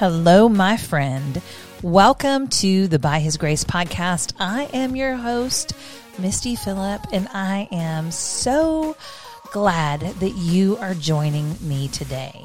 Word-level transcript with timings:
Hello, 0.00 0.48
my 0.48 0.78
friend. 0.78 1.42
Welcome 1.82 2.48
to 2.48 2.88
the 2.88 2.98
By 2.98 3.18
His 3.18 3.36
Grace 3.36 3.64
podcast. 3.64 4.32
I 4.40 4.62
am 4.72 4.96
your 4.96 5.14
host, 5.14 5.74
Misty 6.18 6.56
Phillip, 6.56 7.02
and 7.12 7.28
I 7.34 7.68
am 7.70 8.10
so 8.10 8.96
glad 9.52 10.00
that 10.00 10.30
you 10.30 10.78
are 10.78 10.94
joining 10.94 11.54
me 11.60 11.88
today. 11.88 12.42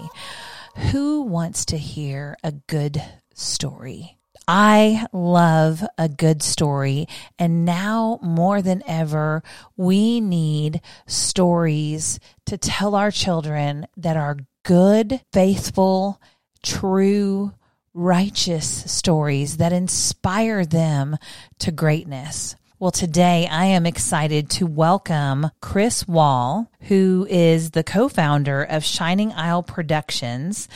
Who 0.92 1.22
wants 1.22 1.64
to 1.68 1.78
hear 1.78 2.36
a 2.44 2.52
good 2.52 3.02
story? 3.36 4.18
I 4.50 5.06
love 5.14 5.82
a 5.98 6.10
good 6.10 6.44
story. 6.44 7.08
And 7.40 7.64
now 7.64 8.20
more 8.22 8.62
than 8.62 8.84
ever, 8.86 9.44
we 9.78 10.20
need 10.20 10.82
stories 11.08 12.20
to 12.48 12.58
tell 12.58 12.96
our 12.96 13.12
children 13.12 13.88
that 13.96 14.18
are 14.18 14.40
good, 14.66 15.22
faithful, 15.32 16.20
true, 16.66 17.54
righteous 17.94 18.92
stories 18.92 19.58
that 19.58 19.72
inspire 19.72 20.66
them 20.66 21.16
to 21.60 21.72
greatness. 21.72 22.56
Well, 22.78 22.92
today 22.92 23.48
I 23.50 23.66
am 23.66 23.86
excited 23.86 24.50
to 24.52 24.66
welcome 24.66 25.50
Chris 25.62 26.06
Wall, 26.08 26.70
who 26.82 27.26
is 27.30 27.72
the 27.72 27.84
co 27.84 28.10
founder 28.10 28.64
of 28.64 28.84
Shining 28.84 29.32
Isle 29.32 29.64
Productions, 29.64 30.68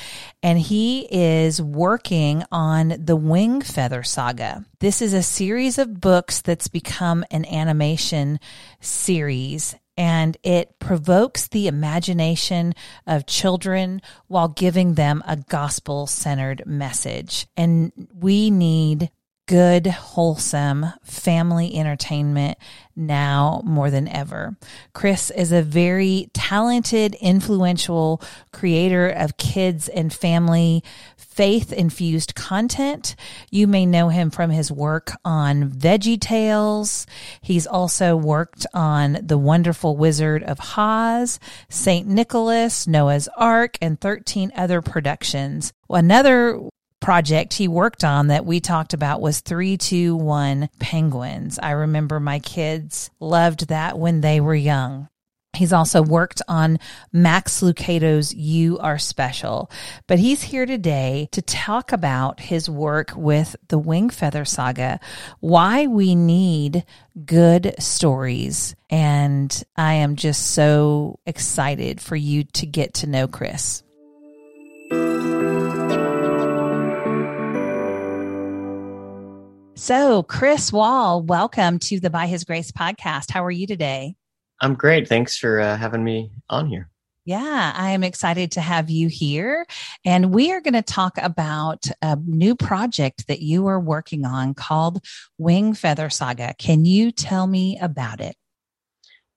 and 0.42 0.58
he 0.58 1.08
is 1.12 1.62
working 1.62 2.44
on 2.52 2.96
the 2.98 3.18
Wing 3.18 3.60
Feather 3.62 4.04
Saga. 4.04 4.64
This 4.80 5.02
is 5.02 5.14
a 5.14 5.22
series 5.22 5.78
of 5.78 6.00
books 6.00 6.42
that's 6.42 6.70
become 6.70 7.26
an 7.32 7.46
animation 7.46 8.40
series 8.80 9.76
and 10.00 10.38
it 10.44 10.80
provokes 10.80 11.50
the 11.50 11.68
imagination 11.68 12.74
of 13.06 13.26
children 13.26 14.02
while 14.28 14.48
giving 14.48 14.94
them 14.94 15.22
a 15.28 15.36
gospel 15.36 16.08
centered 16.08 16.64
message. 16.66 17.48
And 17.58 17.92
we 18.14 18.50
need 18.50 19.12
good, 19.50 19.88
wholesome 19.88 20.86
family 21.04 21.76
entertainment 21.76 22.58
now 22.96 23.62
more 23.66 23.90
than 23.90 24.08
ever. 24.08 24.56
Chris 24.94 25.32
is 25.32 25.52
a 25.52 25.64
very 25.64 26.30
talented, 26.34 27.16
influential 27.16 28.22
creator 28.54 29.10
of 29.10 29.36
kids 29.38 29.90
and 29.90 30.14
family 30.14 30.82
faith 31.40 31.72
infused 31.72 32.36
content. 32.36 33.16
You 33.50 33.66
may 33.66 33.86
know 33.86 34.10
him 34.10 34.30
from 34.30 34.50
his 34.50 34.70
work 34.70 35.14
on 35.24 35.70
Veggie 35.70 36.20
Tales. 36.20 37.08
He's 37.40 37.66
also 37.66 38.18
worked 38.18 38.68
on 38.74 39.20
The 39.24 39.38
Wonderful 39.38 39.96
Wizard 39.96 40.44
of 40.44 40.60
Oz, 40.76 41.40
St. 41.70 42.06
Nicholas, 42.06 42.88
Noah's 42.88 43.30
Ark, 43.38 43.78
and 43.82 44.02
13 44.02 44.52
other 44.54 44.82
productions. 44.82 45.72
Another 45.90 46.60
project 47.00 47.54
he 47.54 47.70
worked 47.70 48.04
on 48.04 48.28
that 48.28 48.46
we 48.46 48.60
talked 48.60 48.94
about 48.94 49.22
was 49.22 49.40
321 49.40 50.68
Penguins. 50.78 51.58
I 51.58 51.72
remember 51.72 52.20
my 52.20 52.40
kids 52.40 53.12
loved 53.22 53.70
that 53.70 53.98
when 53.98 54.20
they 54.20 54.42
were 54.42 54.56
young. 54.56 55.08
He's 55.60 55.74
also 55.74 56.02
worked 56.02 56.42
on 56.48 56.80
Max 57.12 57.62
Lucado's 57.62 58.34
You 58.34 58.80
Are 58.80 58.98
Special, 58.98 59.70
but 60.08 60.18
he's 60.18 60.42
here 60.42 60.66
today 60.66 61.28
to 61.34 61.42
talk 61.42 61.92
about 61.92 62.40
his 62.40 62.70
work 62.70 63.12
with 63.14 63.58
the 63.68 63.78
Wing 63.78 64.10
Feather 64.10 64.46
Saga, 64.46 65.02
why 65.42 65.86
we 65.88 66.16
need 66.16 66.86
good 67.26 67.76
stories. 67.78 68.74
And 68.90 69.52
I 69.76 69.96
am 69.96 70.16
just 70.16 70.52
so 70.52 71.20
excited 71.26 72.00
for 72.00 72.16
you 72.16 72.46
to 72.46 72.66
get 72.66 72.94
to 72.94 73.08
know 73.08 73.28
Chris. 73.28 73.84
So, 79.76 80.24
Chris 80.24 80.72
Wall, 80.72 81.22
welcome 81.22 81.80
to 81.80 82.00
the 82.00 82.10
By 82.10 82.28
His 82.28 82.46
Grace 82.46 82.72
podcast. 82.72 83.30
How 83.30 83.44
are 83.44 83.52
you 83.52 83.68
today? 83.68 84.16
I'm 84.62 84.76
great. 84.76 85.08
Thanks 85.08 85.38
for 85.38 85.60
uh, 85.60 85.78
having 85.78 86.04
me 86.04 86.32
on 86.50 86.68
here. 86.68 86.90
Yeah, 87.26 87.74
I 87.76 87.92
am 87.92 88.04
excited 88.04 88.52
to 88.54 88.62
have 88.62 88.90
you 88.90 89.08
here. 89.08 89.66
And 90.04 90.34
we 90.34 90.52
are 90.52 90.62
going 90.62 90.74
to 90.74 90.82
talk 90.82 91.18
about 91.18 91.86
a 92.02 92.18
new 92.26 92.56
project 92.56 93.28
that 93.28 93.42
you 93.42 93.68
are 93.68 93.80
working 93.80 94.26
on 94.26 94.56
called 94.56 95.06
Wing 95.38 95.74
Feather 95.74 96.10
Saga. 96.10 96.56
Can 96.58 96.86
you 96.86 97.12
tell 97.12 97.46
me 97.46 97.78
about 97.80 98.20
it? 98.20 98.36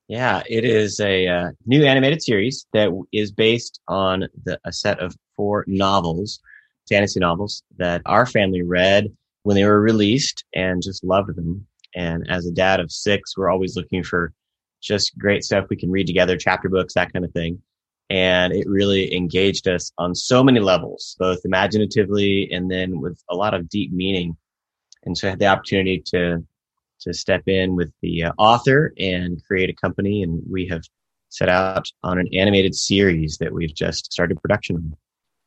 Yeah, 0.09 0.43
it 0.49 0.65
is 0.65 1.01
a 1.01 1.27
uh, 1.29 1.51
new 1.67 1.85
animated 1.85 2.23
series 2.23 2.67
that 2.73 2.91
is 3.13 3.31
based 3.31 3.81
on 3.89 4.27
the, 4.45 4.59
a 4.65 4.73
set 4.73 4.99
of 5.01 5.15
four 5.37 5.65
novels, 5.67 6.41
fantasy 6.89 7.21
novels 7.21 7.63
that 7.77 8.03
our 8.07 8.27
family 8.27 8.63
read 8.63 9.15
when 9.43 9.55
they 9.55 9.65
were 9.65 9.81
released 9.81 10.45
and 10.55 10.83
just 10.83 11.05
loved 11.05 11.37
them. 11.37 11.67
And 11.95 12.27
as 12.31 12.47
a 12.47 12.53
dad 12.53 12.81
of 12.81 12.91
six, 12.91 13.37
we're 13.37 13.51
always 13.51 13.77
looking 13.77 14.03
for 14.03 14.33
just 14.83 15.17
great 15.19 15.45
stuff 15.45 15.67
we 15.71 15.77
can 15.77 15.91
read 15.91 16.07
together, 16.07 16.37
chapter 16.37 16.69
books, 16.69 16.95
that 16.95 17.13
kind 17.13 17.25
of 17.25 17.33
thing. 17.33 17.63
And 18.11 18.53
it 18.53 18.69
really 18.69 19.15
engaged 19.17 19.69
us 19.69 19.93
on 19.97 20.15
so 20.15 20.45
many 20.45 20.61
levels, 20.61 21.17
both 21.19 21.41
imaginatively 21.45 22.51
and 22.53 22.71
then 22.71 23.01
with 23.01 23.19
a 23.31 23.35
lot 23.35 23.55
of 23.55 23.69
deep 23.69 23.93
meaning. 23.93 24.37
And 25.05 25.17
so 25.17 25.29
I 25.29 25.31
had 25.31 25.39
the 25.39 25.47
opportunity 25.47 26.03
to, 26.07 26.45
to 27.01 27.15
step 27.15 27.43
in 27.47 27.75
with 27.75 27.91
the 28.03 28.25
uh, 28.25 28.33
author 28.37 28.93
and 28.99 29.43
create 29.45 29.71
a 29.71 29.75
company. 29.75 30.23
And 30.23 30.43
we 30.51 30.67
have 30.69 30.83
set 31.31 31.49
out 31.49 31.89
on 32.03 32.19
an 32.19 32.29
animated 32.35 32.75
series 32.75 33.39
that 33.39 33.53
we've 33.53 33.75
just 33.75 34.13
started 34.13 34.41
production 34.43 34.77
on. 34.77 34.97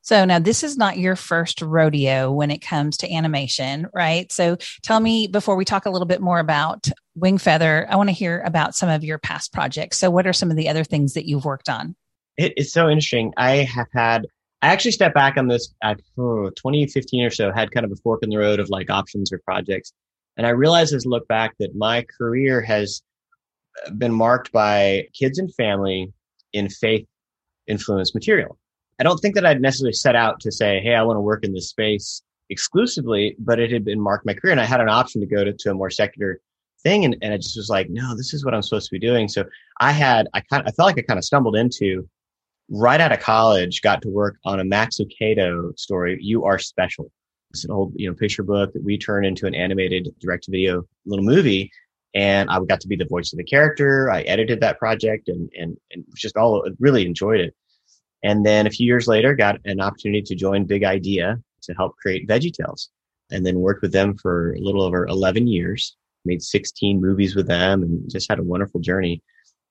So 0.06 0.24
now 0.24 0.38
this 0.38 0.64
is 0.64 0.78
not 0.78 1.00
your 1.00 1.16
first 1.16 1.64
rodeo 1.64 2.32
when 2.32 2.52
it 2.52 2.60
comes 2.60 2.98
to 2.98 3.12
animation, 3.12 3.88
right? 3.92 4.32
So 4.32 4.58
tell 4.84 5.00
me 5.00 5.26
before 5.26 5.56
we 5.56 5.66
talk 5.66 5.88
a 5.88 5.90
little 5.90 6.06
bit 6.06 6.22
more 6.22 6.38
about 6.38 6.88
Wing 7.16 7.40
Feather, 7.40 7.88
I 7.90 7.96
want 7.96 8.10
to 8.10 8.14
hear 8.14 8.44
about 8.46 8.76
some 8.76 8.88
of 8.88 9.04
your 9.04 9.18
past 9.18 9.52
projects. 9.52 9.98
So 9.98 10.12
what 10.12 10.28
are 10.28 10.34
some 10.34 10.52
of 10.52 10.58
the 10.58 10.70
other 10.70 10.84
things 10.84 11.16
that 11.16 11.28
you've 11.28 11.44
worked 11.44 11.70
on? 11.70 11.96
It's 12.38 12.72
so 12.72 12.88
interesting. 12.88 13.34
I 13.36 13.64
have 13.64 13.88
had, 13.94 14.28
I 14.62 14.68
actually 14.68 14.92
stepped 14.92 15.16
back 15.16 15.38
on 15.38 15.48
this 15.48 15.74
at 15.82 16.00
oh, 16.20 16.52
2015 16.52 17.24
or 17.24 17.32
so, 17.32 17.52
had 17.52 17.72
kind 17.72 17.84
of 17.84 17.92
a 17.92 17.96
fork 17.96 18.22
in 18.22 18.30
the 18.30 18.38
road 18.38 18.60
of 18.60 18.70
like 18.70 18.92
options 18.92 19.34
or 19.34 19.40
projects. 19.40 19.92
And 20.38 20.46
I 20.46 20.52
realized 20.52 20.94
as 20.94 21.08
I 21.08 21.10
look 21.10 21.28
back 21.28 21.56
that 21.58 21.74
my 21.74 22.06
career 22.16 22.62
has 22.62 23.02
been 23.98 24.14
marked 24.14 24.52
by 24.52 25.08
kids 25.14 25.40
and 25.40 25.52
family 25.56 26.14
in 26.54 26.70
faith 26.70 27.08
influenced 27.66 28.14
material. 28.14 28.60
I 29.00 29.04
don't 29.04 29.18
think 29.18 29.36
that 29.36 29.46
I'd 29.46 29.62
necessarily 29.62 29.94
set 29.94 30.16
out 30.16 30.40
to 30.42 30.52
say, 30.52 30.80
Hey, 30.82 30.96
I 30.96 31.04
want 31.04 31.18
to 31.18 31.22
work 31.22 31.44
in 31.44 31.54
this 31.54 31.70
space 31.70 32.22
exclusively, 32.50 33.36
but 33.40 33.60
it 33.60 33.72
had 33.72 33.84
been 33.84 34.00
marked 34.00 34.26
my 34.26 34.34
career 34.34 34.52
and 34.52 34.62
I 34.62 34.66
had 34.66 34.82
an 34.82 34.90
option 34.90 35.22
to 35.22 35.28
go 35.28 35.44
to, 35.44 35.54
to 35.54 35.72
a 35.72 35.74
more 35.74 35.90
secular 35.90 36.40
thing. 36.84 37.04
And, 37.06 37.18
and 37.22 37.34
I 37.34 37.38
just 37.38 37.58
was 37.58 37.70
like, 37.70 37.90
no, 37.90 38.16
this 38.16 38.34
is 38.34 38.46
what 38.46 38.54
I'm 38.54 38.62
supposed 38.62 38.88
to 38.88 38.96
be 38.96 39.00
doing. 39.00 39.28
So 39.28 39.46
I 39.80 39.92
had, 39.92 40.28
I 40.34 40.42
kind 40.42 40.62
of, 40.62 40.68
I 40.68 40.72
felt 40.72 40.88
like 40.88 41.00
I 41.00 41.02
kind 41.02 41.18
of 41.18 41.26
stumbled 41.26 41.56
into 41.56 42.08
right 42.70 43.02
out 43.02 43.12
of 43.12 43.20
college, 43.20 43.82
got 43.82 44.02
to 44.04 44.10
work 44.10 44.38
on 44.46 44.60
a 44.60 44.64
Max 44.66 44.98
Lucado 45.00 45.78
story. 45.78 46.18
You 46.22 46.46
are 46.46 46.60
special. 46.60 47.12
It's 47.52 47.66
an 47.66 47.72
old, 47.72 47.94
you 47.96 48.10
know, 48.10 48.16
picture 48.16 48.44
book 48.44 48.74
that 48.74 48.84
we 48.84 48.98
turned 48.98 49.26
into 49.26 49.46
an 49.48 49.56
animated 49.56 50.10
direct 50.20 50.48
video 50.50 50.84
little 51.06 51.26
movie. 51.26 51.72
And 52.14 52.50
I 52.50 52.60
got 52.64 52.80
to 52.82 52.88
be 52.88 52.96
the 52.96 53.06
voice 53.06 53.34
of 53.34 53.38
the 53.38 53.44
character. 53.44 54.10
I 54.10 54.22
edited 54.22 54.62
that 54.62 54.80
project 54.80 55.28
and, 55.28 55.50
and, 55.58 55.78
and 55.92 56.06
just 56.16 56.38
all 56.38 56.66
really 56.80 57.06
enjoyed 57.06 57.42
it. 57.42 57.54
And 58.26 58.44
then 58.44 58.66
a 58.66 58.72
few 58.72 58.88
years 58.88 59.08
later, 59.08 59.36
got 59.36 59.60
an 59.66 59.80
opportunity 59.80 60.24
to 60.24 60.34
join 60.34 60.66
Big 60.66 60.84
Idea 60.84 61.40
to 61.62 61.74
help 61.74 61.96
create 61.98 62.28
Veggie 62.28 62.52
Tales 62.52 62.90
and 63.30 63.46
then 63.46 63.60
worked 63.60 63.84
with 63.84 63.92
them 63.92 64.18
for 64.18 64.54
a 64.54 64.60
little 64.60 64.82
over 64.82 65.06
11 65.06 65.46
years, 65.46 65.96
made 66.26 66.42
16 66.42 67.00
movies 67.00 67.36
with 67.36 67.46
them 67.46 67.84
and 67.84 68.10
just 68.10 68.28
had 68.28 68.40
a 68.40 68.44
wonderful 68.44 68.80
journey. 68.80 69.22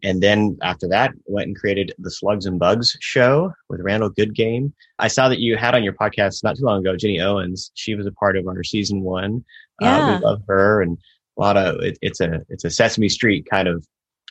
And 0.04 0.22
then 0.22 0.56
after 0.62 0.86
that, 0.88 1.14
went 1.26 1.48
and 1.48 1.58
created 1.58 1.94
the 1.98 2.12
Slugs 2.12 2.46
and 2.46 2.60
Bugs 2.60 2.96
show 3.00 3.52
with 3.68 3.80
Randall 3.80 4.10
Goodgame. 4.10 4.72
I 5.00 5.08
saw 5.08 5.28
that 5.30 5.40
you 5.40 5.56
had 5.56 5.74
on 5.74 5.82
your 5.82 5.94
podcast 5.94 6.44
not 6.44 6.56
too 6.56 6.64
long 6.64 6.78
ago, 6.78 6.96
Jenny 6.96 7.20
Owens. 7.20 7.72
She 7.74 7.96
was 7.96 8.06
a 8.06 8.12
part 8.12 8.36
of 8.36 8.46
our 8.46 8.62
season 8.62 9.00
one. 9.00 9.44
Yeah. 9.80 9.98
Uh, 9.98 10.18
we 10.18 10.24
love 10.24 10.42
her 10.46 10.80
and 10.80 10.96
a 11.36 11.40
lot 11.40 11.56
of 11.56 11.80
it, 11.80 11.98
it's 12.02 12.20
a 12.20 12.42
it's 12.48 12.64
a 12.64 12.70
Sesame 12.70 13.08
Street 13.08 13.48
kind 13.50 13.66
of 13.66 13.84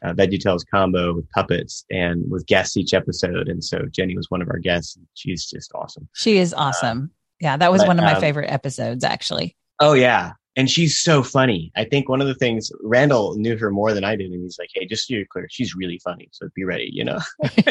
uh, 0.03 0.13
VeggieTales 0.13 0.63
combo 0.69 1.13
with 1.13 1.29
puppets 1.31 1.85
and 1.89 2.29
with 2.29 2.45
guests 2.45 2.77
each 2.77 2.93
episode. 2.93 3.47
And 3.47 3.63
so 3.63 3.85
Jenny 3.91 4.15
was 4.15 4.29
one 4.29 4.41
of 4.41 4.49
our 4.49 4.59
guests. 4.59 4.97
She's 5.13 5.49
just 5.49 5.71
awesome. 5.73 6.07
She 6.13 6.37
is 6.37 6.53
awesome. 6.53 7.11
Uh, 7.11 7.17
yeah, 7.39 7.57
that 7.57 7.71
was 7.71 7.81
but, 7.81 7.89
one 7.89 7.99
of 7.99 8.05
my 8.05 8.13
um, 8.13 8.21
favorite 8.21 8.51
episodes, 8.51 9.03
actually. 9.03 9.55
Oh, 9.79 9.93
yeah. 9.93 10.33
And 10.55 10.69
she's 10.69 10.99
so 10.99 11.23
funny. 11.23 11.71
I 11.75 11.85
think 11.85 12.07
one 12.07 12.21
of 12.21 12.27
the 12.27 12.35
things 12.35 12.71
Randall 12.81 13.35
knew 13.35 13.57
her 13.57 13.71
more 13.71 13.93
than 13.93 14.03
I 14.03 14.15
did. 14.15 14.31
And 14.31 14.43
he's 14.43 14.59
like, 14.59 14.69
hey, 14.73 14.85
just 14.85 15.07
so 15.07 15.15
you're 15.15 15.25
clear, 15.25 15.47
she's 15.49 15.75
really 15.75 15.99
funny. 16.03 16.29
So 16.31 16.47
be 16.55 16.63
ready, 16.63 16.89
you 16.91 17.03
know? 17.03 17.19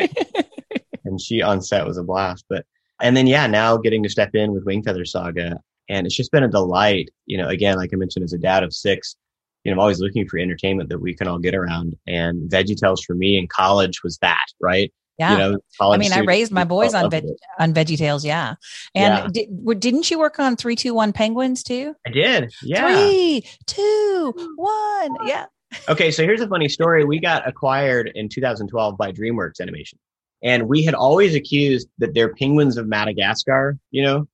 and 1.04 1.20
she 1.20 1.42
on 1.42 1.62
set 1.62 1.86
was 1.86 1.96
a 1.96 2.02
blast. 2.02 2.44
But, 2.48 2.66
and 3.00 3.16
then, 3.16 3.26
yeah, 3.26 3.46
now 3.46 3.76
getting 3.76 4.02
to 4.02 4.08
step 4.08 4.34
in 4.34 4.52
with 4.52 4.64
Wing 4.64 4.82
Feather 4.82 5.04
Saga. 5.04 5.60
And 5.88 6.06
it's 6.06 6.16
just 6.16 6.32
been 6.32 6.42
a 6.42 6.48
delight. 6.48 7.10
You 7.26 7.38
know, 7.38 7.48
again, 7.48 7.76
like 7.76 7.90
I 7.92 7.96
mentioned, 7.96 8.24
as 8.24 8.32
a 8.32 8.38
dad 8.38 8.64
of 8.64 8.72
six, 8.72 9.16
you 9.64 9.70
know, 9.70 9.76
I'm 9.76 9.80
always 9.80 10.00
looking 10.00 10.28
for 10.28 10.38
entertainment 10.38 10.88
that 10.88 10.98
we 10.98 11.14
can 11.14 11.28
all 11.28 11.38
get 11.38 11.54
around. 11.54 11.96
And 12.06 12.50
Veggie 12.50 12.76
Tales 12.76 13.02
for 13.02 13.14
me 13.14 13.38
in 13.38 13.46
college 13.46 14.02
was 14.02 14.18
that, 14.18 14.46
right? 14.60 14.92
Yeah. 15.18 15.32
You 15.32 15.38
know, 15.38 15.58
I 15.80 15.98
mean, 15.98 16.12
I 16.12 16.20
raised 16.20 16.52
my 16.52 16.64
boys 16.64 16.94
on 16.94 17.10
veg- 17.10 17.24
on 17.58 17.74
Veggie 17.74 17.98
Tales. 17.98 18.24
Yeah. 18.24 18.54
And 18.94 19.34
yeah. 19.36 19.46
Did, 19.46 19.80
didn't 19.80 20.10
you 20.10 20.18
work 20.18 20.38
on 20.38 20.56
three, 20.56 20.74
two, 20.74 20.94
one 20.94 21.12
penguins 21.12 21.62
too? 21.62 21.94
I 22.06 22.10
did. 22.10 22.52
Yeah. 22.62 22.88
Three, 22.88 23.44
two, 23.66 24.32
one. 24.56 25.16
Yeah. 25.26 25.46
okay. 25.88 26.10
So 26.10 26.24
here's 26.24 26.40
a 26.40 26.48
funny 26.48 26.68
story. 26.68 27.04
We 27.04 27.20
got 27.20 27.46
acquired 27.46 28.10
in 28.14 28.28
2012 28.28 28.96
by 28.96 29.12
DreamWorks 29.12 29.60
Animation. 29.60 29.98
And 30.42 30.68
we 30.68 30.82
had 30.82 30.94
always 30.94 31.36
accused 31.36 31.88
that 31.98 32.14
they're 32.14 32.34
penguins 32.34 32.76
of 32.76 32.88
Madagascar, 32.88 33.78
you 33.92 34.02
know, 34.02 34.26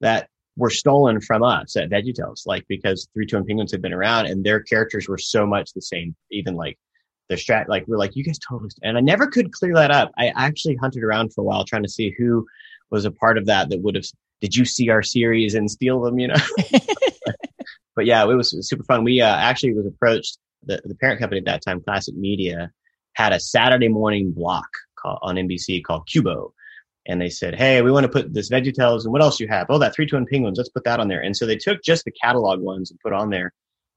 that 0.00 0.28
were 0.56 0.70
stolen 0.70 1.20
from 1.20 1.42
us 1.42 1.76
at 1.76 1.90
VeggieTales, 1.90 2.46
like 2.46 2.64
because 2.68 3.08
Three 3.12 3.26
Two 3.26 3.36
One 3.36 3.46
Penguins 3.46 3.72
had 3.72 3.82
been 3.82 3.92
around 3.92 4.26
and 4.26 4.44
their 4.44 4.60
characters 4.60 5.08
were 5.08 5.18
so 5.18 5.46
much 5.46 5.72
the 5.72 5.82
same, 5.82 6.14
even 6.30 6.54
like 6.54 6.78
the 7.28 7.36
strat 7.36 7.68
like 7.68 7.84
we're 7.86 7.96
like 7.96 8.14
you 8.14 8.22
guys 8.22 8.38
totally 8.38 8.68
and 8.82 8.98
i 8.98 9.00
never 9.00 9.26
could 9.26 9.52
clear 9.52 9.74
that 9.74 9.90
up. 9.90 10.12
I 10.18 10.28
actually 10.36 10.76
hunted 10.76 11.02
around 11.02 11.32
for 11.32 11.40
a 11.40 11.44
while 11.44 11.64
trying 11.64 11.82
to 11.82 11.88
see 11.88 12.14
who 12.16 12.46
was 12.90 13.06
a 13.06 13.10
part 13.10 13.38
of 13.38 13.46
that 13.46 13.70
that 13.70 13.80
would 13.80 13.94
have 13.94 14.04
did 14.40 14.54
you 14.54 14.64
see 14.66 14.90
our 14.90 15.02
series 15.02 15.54
and 15.54 15.70
steal 15.70 16.02
them? 16.02 16.18
You 16.18 16.28
know? 16.28 16.34
But 17.96 18.06
yeah 18.06 18.24
it 18.24 18.34
was 18.34 18.68
super 18.68 18.82
fun. 18.82 19.04
We 19.04 19.20
uh, 19.20 19.36
actually 19.36 19.72
was 19.72 19.86
approached 19.86 20.38
the, 20.64 20.82
the 20.84 20.96
parent 20.96 21.20
company 21.20 21.38
at 21.38 21.44
that 21.44 21.62
time 21.62 21.80
classic 21.80 22.16
media 22.16 22.72
had 23.14 23.32
a 23.32 23.40
saturday 23.40 23.88
morning 23.88 24.32
block 24.32 24.68
call, 24.98 25.18
on 25.22 25.36
nbc 25.36 25.84
called 25.84 26.08
qubo 26.08 26.52
and 27.06 27.20
they 27.20 27.28
said 27.28 27.54
hey 27.54 27.82
we 27.82 27.90
want 27.90 28.04
to 28.04 28.10
put 28.10 28.32
this 28.32 28.50
veggietales 28.50 29.04
and 29.04 29.12
what 29.12 29.22
else 29.22 29.40
you 29.40 29.48
have 29.48 29.66
oh 29.68 29.78
that 29.78 29.94
Three 29.94 30.06
Two 30.06 30.16
One 30.16 30.26
Penguins 30.26 30.58
let's 30.58 30.70
put 30.70 30.84
that 30.84 31.00
on 31.00 31.08
there 31.08 31.22
and 31.22 31.36
so 31.36 31.46
they 31.46 31.56
took 31.56 31.82
just 31.82 32.04
the 32.04 32.12
catalog 32.12 32.60
ones 32.60 32.90
and 32.90 33.00
put 33.00 33.12
on 33.12 33.30
there 33.30 33.52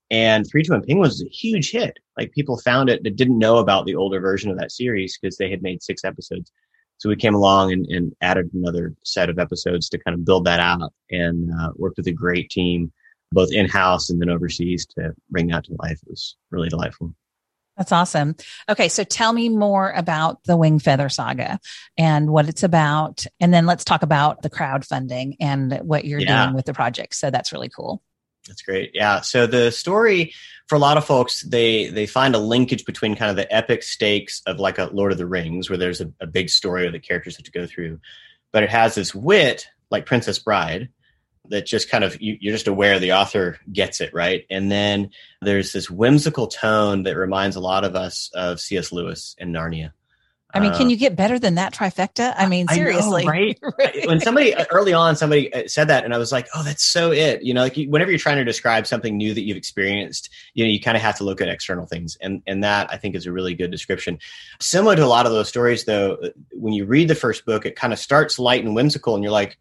and 0.10 0.48
Three 0.50 0.64
Two 0.64 0.74
One 0.74 0.84
Penguins 0.84 1.14
was 1.14 1.24
a 1.24 1.30
huge 1.30 1.72
hit. 1.72 1.98
Like 2.18 2.32
people 2.32 2.58
found 2.60 2.90
it 2.90 3.04
that 3.04 3.16
didn't 3.16 3.38
know 3.38 3.58
about 3.58 3.86
the 3.86 3.96
older 3.96 4.20
version 4.20 4.52
of 4.52 4.58
that 4.58 4.72
series 4.72 5.18
because 5.18 5.38
they 5.38 5.50
had 5.50 5.62
made 5.62 5.84
six 5.84 6.04
episodes. 6.04 6.52
So 7.00 7.10
we 7.10 7.16
came 7.16 7.36
along 7.36 7.74
and, 7.74 7.86
and, 7.88 8.14
added 8.22 8.50
another 8.56 8.96
set 9.04 9.30
of 9.30 9.38
episodes 9.38 9.88
to 9.90 10.00
kind 10.00 10.16
of 10.16 10.26
build 10.26 10.46
that 10.46 10.60
out 10.60 10.92
and 11.12 11.52
uh, 11.60 11.70
worked 11.76 11.98
with 11.98 12.08
a 12.08 12.12
great 12.12 12.50
team, 12.50 12.92
both 13.32 13.52
in 13.52 13.70
house 13.70 14.10
and 14.10 14.20
then 14.20 14.32
overseas 14.32 14.88
to 14.98 15.14
bring 15.30 15.48
that 15.48 15.66
to 15.66 15.76
life. 15.84 16.00
It 16.04 16.10
was 16.10 16.38
really 16.50 16.70
delightful. 16.70 17.14
That's 17.78 17.92
awesome. 17.92 18.36
Okay, 18.68 18.90
so 18.90 19.04
tell 19.04 19.32
me 19.32 19.50
more 19.50 19.92
about 19.92 20.44
the 20.44 20.58
Wing 20.58 20.80
Feather 20.80 21.10
Saga 21.10 21.60
and 21.98 22.32
what 22.32 22.50
it's 22.50 22.64
about. 22.64 23.26
And 23.40 23.54
then 23.54 23.66
let's 23.66 23.84
talk 23.84 24.02
about 24.02 24.42
the 24.42 24.50
crowdfunding 24.50 25.36
and 25.40 25.80
what 25.84 26.06
you're 26.06 26.20
yeah. 26.20 26.46
doing 26.46 26.56
with 26.56 26.66
the 26.66 26.74
project. 26.74 27.16
So 27.16 27.30
that's 27.30 27.54
really 27.54 27.70
cool. 27.70 28.02
That's 28.48 28.62
great. 28.62 28.92
Yeah. 28.94 29.22
So 29.22 29.46
the 29.46 29.72
story 29.72 30.34
for 30.68 30.76
a 30.76 30.80
lot 30.80 30.98
of 30.98 31.06
folks, 31.06 31.42
they 31.42 31.90
they 31.90 32.08
find 32.08 32.34
a 32.34 32.40
linkage 32.40 32.86
between 32.86 33.16
kind 33.16 33.30
of 33.30 33.36
the 33.36 33.54
epic 33.54 33.84
stakes 33.84 34.42
of 34.48 34.60
like 34.60 34.80
a 34.80 34.86
Lord 34.86 35.12
of 35.12 35.18
the 35.18 35.28
Rings, 35.28 35.70
where 35.70 35.78
there's 35.78 36.02
a, 36.02 36.12
a 36.20 36.28
big 36.28 36.50
story 36.50 36.84
where 36.84 36.92
the 36.92 37.00
characters 37.00 37.36
have 37.36 37.46
to 37.46 37.52
go 37.52 37.68
through, 37.68 38.00
but 38.52 38.64
it 38.64 38.70
has 38.70 38.96
this 38.96 39.14
wit 39.14 39.68
like 39.92 40.06
Princess 40.06 40.40
Bride 40.40 40.90
that 41.50 41.66
just 41.66 41.90
kind 41.90 42.04
of 42.04 42.20
you, 42.22 42.36
are 42.50 42.54
just 42.54 42.68
aware 42.68 43.00
the 43.00 43.14
author 43.14 43.60
gets 43.72 44.02
it 44.02 44.14
right, 44.14 44.46
and 44.50 44.72
then 44.72 45.12
there's 45.42 45.74
this 45.74 45.90
whimsical 45.90 46.48
tone 46.48 47.04
that 47.04 47.18
reminds 47.18 47.56
a 47.56 47.62
lot 47.62 47.84
of 47.84 47.96
us 47.96 48.30
of 48.34 48.60
C.S. 48.60 48.92
Lewis 48.92 49.36
and 49.40 49.54
Narnia. 49.54 49.92
I 50.54 50.62
mean, 50.62 50.74
can 50.74 50.88
uh, 50.88 50.90
you 50.92 50.96
get 50.96 51.16
better 51.16 51.38
than 51.38 51.56
that 51.56 51.74
trifecta? 51.74 52.34
I 52.36 52.48
mean, 52.48 52.70
seriously, 52.70 53.26
know, 53.26 53.32
right? 53.32 53.60
when 54.06 54.22
somebody 54.22 54.56
uh, 54.56 54.66
early 54.72 54.94
on 54.94 55.18
somebody 55.18 55.54
uh, 55.54 55.68
said 55.68 55.90
that, 55.90 56.06
and 56.06 56.14
I 56.14 56.18
was 56.18 56.32
like, 56.32 56.48
"Oh, 56.56 56.64
that's 56.64 56.84
so 56.84 57.12
it." 57.12 57.44
You 57.44 57.54
know, 57.54 57.64
like 57.64 57.76
whenever 57.76 58.12
you're 58.12 58.20
trying 58.20 58.38
to 58.38 58.46
describe 58.46 58.88
something 58.88 59.18
new 59.18 59.34
that 59.34 59.42
you've 59.42 59.58
experienced, 59.58 60.30
you 60.54 60.64
know, 60.64 60.72
you 60.72 60.80
kind 60.80 60.96
of 60.96 61.04
have 61.04 61.18
to 61.18 61.26
look 61.26 61.42
at 61.42 61.50
external 61.50 61.86
things, 61.86 62.18
and 62.22 62.42
and 62.48 62.64
that 62.64 62.88
I 62.92 62.98
think 62.98 63.16
is 63.16 63.26
a 63.26 63.32
really 63.32 63.56
good 63.56 63.72
description. 63.72 64.20
Similar 64.62 64.96
to 64.96 65.04
a 65.04 65.08
lot 65.08 65.26
of 65.26 65.34
those 65.34 65.50
stories, 65.50 65.84
though, 65.84 66.18
when 66.52 66.74
you 66.74 66.86
read 66.86 67.10
the 67.10 67.16
first 67.16 67.46
book, 67.46 67.66
it 67.66 67.76
kind 67.76 67.92
of 67.92 68.00
starts 68.00 68.40
light 68.40 68.64
and 68.64 68.74
whimsical, 68.74 69.16
and 69.16 69.24
you're 69.24 69.34
like, 69.34 69.58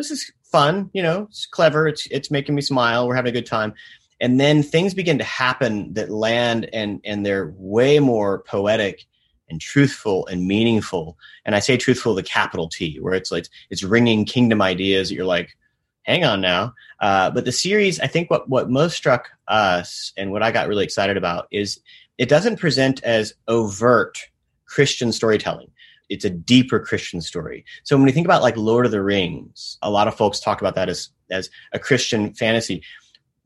"This 0.00 0.10
is 0.10 0.32
fun," 0.42 0.90
you 0.92 1.02
know, 1.02 1.26
it's 1.30 1.46
clever, 1.46 1.86
it's 1.86 2.06
it's 2.10 2.30
making 2.30 2.54
me 2.54 2.62
smile, 2.62 3.06
we're 3.06 3.14
having 3.14 3.30
a 3.30 3.38
good 3.38 3.46
time 3.46 3.74
and 4.20 4.38
then 4.38 4.62
things 4.62 4.94
begin 4.94 5.18
to 5.18 5.24
happen 5.24 5.92
that 5.94 6.10
land 6.10 6.68
and 6.72 7.00
and 7.04 7.24
they're 7.24 7.54
way 7.56 7.98
more 7.98 8.40
poetic 8.42 9.06
and 9.48 9.60
truthful 9.60 10.26
and 10.26 10.46
meaningful. 10.46 11.18
And 11.44 11.56
I 11.56 11.58
say 11.58 11.76
truthful 11.76 12.14
the 12.14 12.22
capital 12.22 12.68
T, 12.68 12.98
where 13.00 13.14
it's 13.14 13.32
like 13.32 13.46
it's 13.70 13.82
ringing 13.82 14.24
kingdom 14.24 14.62
ideas 14.62 15.08
that 15.08 15.14
you're 15.14 15.24
like, 15.24 15.56
hang 16.02 16.24
on 16.24 16.40
now. 16.40 16.74
Uh, 17.00 17.30
but 17.30 17.44
the 17.44 17.52
series, 17.52 17.98
I 17.98 18.06
think 18.06 18.30
what 18.30 18.48
what 18.48 18.70
most 18.70 18.96
struck 18.96 19.30
us 19.48 20.12
and 20.16 20.30
what 20.30 20.42
I 20.42 20.52
got 20.52 20.68
really 20.68 20.84
excited 20.84 21.16
about 21.16 21.48
is 21.50 21.80
it 22.18 22.28
doesn't 22.28 22.60
present 22.60 23.02
as 23.02 23.34
overt 23.48 24.18
Christian 24.66 25.12
storytelling. 25.12 25.70
It's 26.10 26.24
a 26.24 26.30
deeper 26.30 26.80
Christian 26.80 27.20
story. 27.20 27.64
So 27.84 27.96
when 27.96 28.04
we 28.04 28.12
think 28.12 28.26
about 28.26 28.42
like 28.42 28.56
Lord 28.56 28.84
of 28.84 28.92
the 28.92 29.02
Rings, 29.02 29.78
a 29.80 29.90
lot 29.90 30.08
of 30.08 30.16
folks 30.16 30.40
talk 30.40 30.60
about 30.60 30.74
that 30.74 30.88
as 30.88 31.08
as 31.30 31.48
a 31.72 31.78
Christian 31.78 32.34
fantasy. 32.34 32.82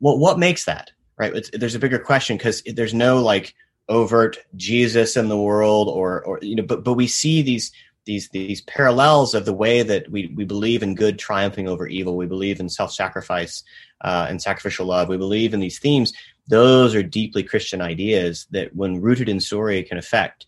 Well, 0.01 0.17
what 0.17 0.39
makes 0.39 0.65
that? 0.65 0.91
Right? 1.17 1.33
It's, 1.33 1.49
there's 1.53 1.75
a 1.75 1.79
bigger 1.79 1.99
question 1.99 2.35
because 2.35 2.61
there's 2.63 2.93
no 2.93 3.21
like 3.21 3.55
overt 3.87 4.37
Jesus 4.55 5.15
in 5.15 5.29
the 5.29 5.37
world 5.37 5.87
or 5.87 6.23
or 6.25 6.39
you 6.41 6.55
know 6.55 6.63
but 6.63 6.83
but 6.83 6.95
we 6.95 7.07
see 7.07 7.41
these 7.41 7.71
these 8.05 8.29
these 8.29 8.61
parallels 8.61 9.35
of 9.35 9.45
the 9.45 9.53
way 9.53 9.83
that 9.83 10.09
we 10.09 10.33
we 10.35 10.45
believe 10.45 10.81
in 10.81 10.95
good 10.95 11.19
triumphing 11.19 11.67
over 11.67 11.85
evil 11.87 12.17
we 12.17 12.25
believe 12.25 12.59
in 12.59 12.69
self-sacrifice 12.69 13.63
uh, 14.01 14.25
and 14.29 14.41
sacrificial 14.41 14.87
love 14.87 15.07
we 15.07 15.17
believe 15.17 15.53
in 15.53 15.59
these 15.59 15.79
themes 15.79 16.13
those 16.47 16.95
are 16.95 17.03
deeply 17.03 17.43
christian 17.43 17.81
ideas 17.81 18.47
that 18.51 18.75
when 18.75 19.01
rooted 19.01 19.29
in 19.29 19.39
story 19.39 19.83
can 19.83 19.97
affect 19.97 20.45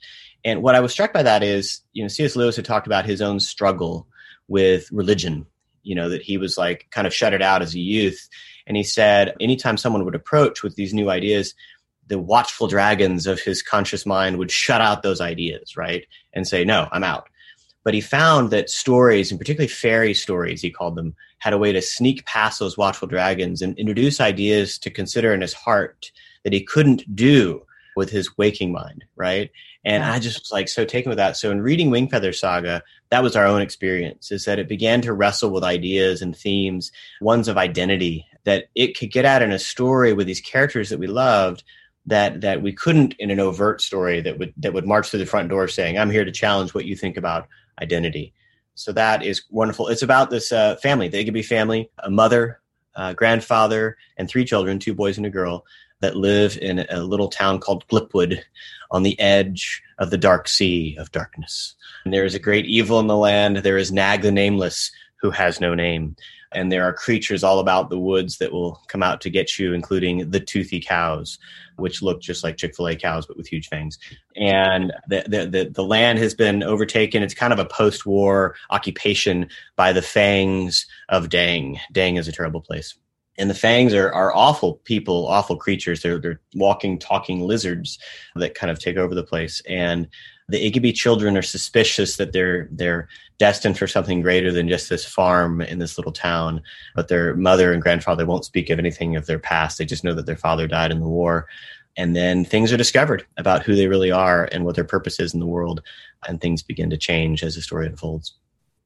and 0.48 0.62
what 0.64 0.76
i 0.76 0.80
was 0.80 0.92
struck 0.92 1.14
by 1.14 1.22
that 1.24 1.44
is 1.44 1.82
you 1.94 2.04
know 2.04 2.08
cs 2.08 2.36
lewis 2.36 2.56
had 2.56 2.66
talked 2.66 2.88
about 2.88 3.06
his 3.06 3.22
own 3.22 3.40
struggle 3.40 4.08
with 4.48 4.92
religion 4.92 5.46
you 5.84 5.94
know 5.94 6.10
that 6.10 6.22
he 6.22 6.38
was 6.38 6.58
like 6.58 6.88
kind 6.92 7.06
of 7.06 7.14
shut 7.14 7.34
it 7.34 7.42
out 7.42 7.62
as 7.62 7.76
a 7.76 7.80
youth 7.80 8.28
and 8.66 8.76
he 8.76 8.84
said 8.84 9.36
anytime 9.40 9.78
someone 9.78 10.06
would 10.06 10.16
approach 10.16 10.64
with 10.64 10.76
these 10.76 10.94
new 10.94 11.10
ideas 11.10 11.54
the 12.08 12.20
watchful 12.20 12.68
dragons 12.68 13.28
of 13.28 13.40
his 13.40 13.62
conscious 13.62 14.06
mind 14.06 14.38
would 14.38 14.52
shut 14.52 14.82
out 14.82 15.04
those 15.04 15.22
ideas, 15.22 15.76
right? 15.76 16.06
And 16.34 16.48
say, 16.48 16.64
no, 16.64 16.88
I'm 16.92 17.04
out. 17.04 17.28
But 17.84 17.94
he 17.94 18.02
found 18.02 18.52
that 18.52 18.70
stories, 18.70 19.32
and 19.32 19.40
particularly 19.40 19.70
fairy 19.70 20.14
stories, 20.14 20.62
he 20.62 20.70
called 20.70 20.96
them, 20.96 21.16
had 21.40 21.54
a 21.54 21.58
way 21.58 21.72
to 21.72 21.82
sneak 21.82 22.26
past 22.26 22.60
those 22.60 22.78
watchful 22.78 23.08
dragons 23.08 23.62
and 23.62 23.78
introduce 23.78 24.20
ideas 24.20 24.78
to 24.80 24.90
consider 24.90 25.34
in 25.34 25.42
his 25.42 25.54
heart 25.54 26.12
that 26.44 26.54
he 26.54 26.64
couldn't 26.64 27.16
do 27.16 27.62
with 27.96 28.10
his 28.10 28.38
waking 28.38 28.72
mind, 28.72 29.06
right? 29.16 29.52
And 29.88 30.04
I 30.04 30.20
just 30.20 30.42
was 30.42 30.52
like 30.52 30.68
so 30.68 30.84
taken 30.84 31.10
with 31.10 31.18
that. 31.18 31.38
So 31.38 31.50
in 31.50 31.62
reading 31.62 31.90
Wingfeather 31.90 32.36
Saga, 32.36 32.84
that 33.10 33.24
was 33.24 33.38
our 33.38 33.46
own 33.46 33.62
experience, 33.62 34.34
is 34.34 34.44
that 34.44 34.60
it 34.60 34.68
began 34.68 35.02
to 35.04 35.14
wrestle 35.14 35.50
with 35.50 35.64
ideas 35.64 36.22
and 36.22 36.36
themes, 36.36 36.92
ones 37.22 37.48
of 37.48 37.58
identity, 37.58 38.26
that 38.44 38.66
it 38.76 39.00
could 39.00 39.12
get 39.12 39.24
at 39.24 39.42
in 39.42 39.54
a 39.54 39.58
story 39.58 40.12
with 40.12 40.28
these 40.28 40.42
characters 40.42 40.90
that 40.90 41.00
we 41.00 41.08
loved, 41.08 41.64
that 42.06 42.42
that 42.42 42.62
we 42.62 42.74
couldn't 42.74 43.16
in 43.18 43.32
an 43.32 43.40
overt 43.40 43.82
story 43.82 44.20
that 44.20 44.38
would 44.38 44.54
that 44.58 44.74
would 44.74 44.86
march 44.86 45.10
through 45.10 45.20
the 45.20 45.26
front 45.26 45.50
door 45.50 45.68
saying 45.68 45.98
i'm 45.98 46.10
here 46.10 46.24
to 46.24 46.32
challenge 46.32 46.74
what 46.74 46.86
you 46.86 46.96
think 46.96 47.18
about 47.18 47.50
identity. 47.82 48.34
So 48.76 48.92
that 48.94 49.24
is 49.24 49.44
wonderful. 49.50 49.88
It's 49.88 50.04
about 50.04 50.30
this 50.30 50.52
uh, 50.52 50.76
family. 50.78 51.08
The 51.08 51.26
Igby 51.26 51.46
family 51.46 51.90
a 52.00 52.10
mother 52.10 52.60
uh, 52.98 53.14
grandfather 53.14 53.98
and 54.18 54.28
three 54.28 54.44
children 54.44 54.80
two 54.80 54.94
boys 54.94 55.18
and 55.18 55.26
a 55.26 55.30
girl 55.30 55.66
that 56.02 56.16
live 56.16 56.58
in 56.62 56.86
a 56.90 57.02
little 57.02 57.30
town 57.30 57.60
called 57.60 57.88
glipwood 57.88 58.42
on 58.92 59.04
the 59.04 59.20
edge 59.20 59.82
of 59.98 60.10
the 60.10 60.18
dark 60.18 60.48
sea 60.48 60.96
of 61.00 61.12
darkness. 61.12 61.76
And 62.04 62.14
there 62.14 62.26
is 62.26 62.36
a 62.36 62.40
great 62.40 62.66
evil 62.66 63.00
in 63.00 63.08
the 63.08 63.18
land. 63.18 63.58
There 63.58 63.78
is 63.78 63.92
Gnag 63.92 64.22
the 64.22 64.32
nameless 64.32 64.92
who 65.22 65.32
has 65.32 65.60
no 65.60 65.74
name 65.74 66.16
and 66.52 66.72
there 66.72 66.84
are 66.84 66.94
creatures 66.94 67.44
all 67.44 67.60
about 67.60 67.90
the 67.90 68.00
woods 68.00 68.38
that 68.38 68.52
will 68.52 68.82
come 68.88 69.04
out 69.04 69.22
to 69.22 69.30
get 69.30 69.60
you, 69.60 69.74
including 69.74 70.30
the 70.30 70.40
toothy 70.40 70.80
cows, 70.80 71.38
which 71.78 72.02
look 72.02 72.22
just 72.22 72.44
like 72.44 72.58
Chick 72.58 72.76
Fil 72.76 72.88
A 72.88 72.96
cows 72.96 73.26
but 73.26 73.38
with 73.38 73.48
huge 73.48 73.68
fangs. 73.68 73.98
And 74.36 74.94
the, 75.08 75.24
the 75.28 75.46
the 75.46 75.70
the 75.70 75.84
land 75.84 76.20
has 76.20 76.34
been 76.34 76.64
overtaken. 76.64 77.24
It's 77.24 77.34
kind 77.34 77.54
of 77.54 77.60
a 77.60 77.66
post-war 77.66 78.56
occupation 78.70 79.50
by 79.76 79.94
the 79.94 80.02
fangs 80.02 80.88
of 81.10 81.30
Dang. 81.30 81.80
Dang 81.92 82.16
is 82.16 82.28
a 82.28 82.32
terrible 82.32 82.62
place. 82.62 82.96
And 83.40 83.52
the 83.52 83.54
fangs 83.54 83.94
are, 83.94 84.12
are 84.12 84.36
awful 84.36 84.82
people, 84.84 85.28
awful 85.28 85.58
creatures. 85.58 86.02
They're, 86.02 86.18
they're 86.20 86.42
walking, 86.56 86.98
talking 86.98 87.42
lizards 87.42 88.00
that 88.36 88.56
kind 88.56 88.72
of 88.72 88.80
take 88.80 88.98
over 88.98 89.14
the 89.14 89.24
place. 89.24 89.62
And 89.68 90.08
the 90.50 90.72
Igby 90.72 90.94
children 90.96 91.36
are 91.36 91.42
suspicious 91.42 92.16
that 92.18 92.32
they're 92.32 92.70
they're 92.72 93.10
destined 93.38 93.78
for 93.78 93.88
something 93.88 94.22
greater 94.22 94.52
than 94.52 94.70
just 94.70 94.90
this 94.90 95.06
farm 95.06 95.62
in 95.62 95.80
this 95.80 95.98
little 95.98 96.14
town. 96.14 96.62
But 96.96 97.10
their 97.10 97.36
mother 97.36 97.74
and 97.74 97.82
grandfather 97.82 98.26
won't 98.26 98.46
speak 98.46 98.70
of 98.70 98.80
anything 98.80 99.16
of 99.16 99.26
their 99.26 99.40
past. 99.40 99.78
They 99.78 99.86
just 99.86 100.04
know 100.04 100.14
that 100.14 100.26
their 100.26 100.38
father 100.38 100.68
died 100.68 100.92
in 100.92 101.02
the 101.02 101.08
war. 101.08 101.48
And 101.98 102.16
then 102.16 102.46
things 102.46 102.72
are 102.72 102.78
discovered 102.78 103.26
about 103.38 103.64
who 103.64 103.76
they 103.76 103.88
really 103.88 104.12
are 104.12 104.48
and 104.52 104.64
what 104.64 104.76
their 104.76 104.84
purpose 104.84 105.20
is 105.20 105.34
in 105.34 105.40
the 105.40 105.48
world, 105.48 105.82
and 106.28 106.40
things 106.40 106.62
begin 106.62 106.92
to 106.92 106.98
change 106.98 107.44
as 107.44 107.56
the 107.56 107.62
story 107.62 107.88
unfolds. 107.88 108.36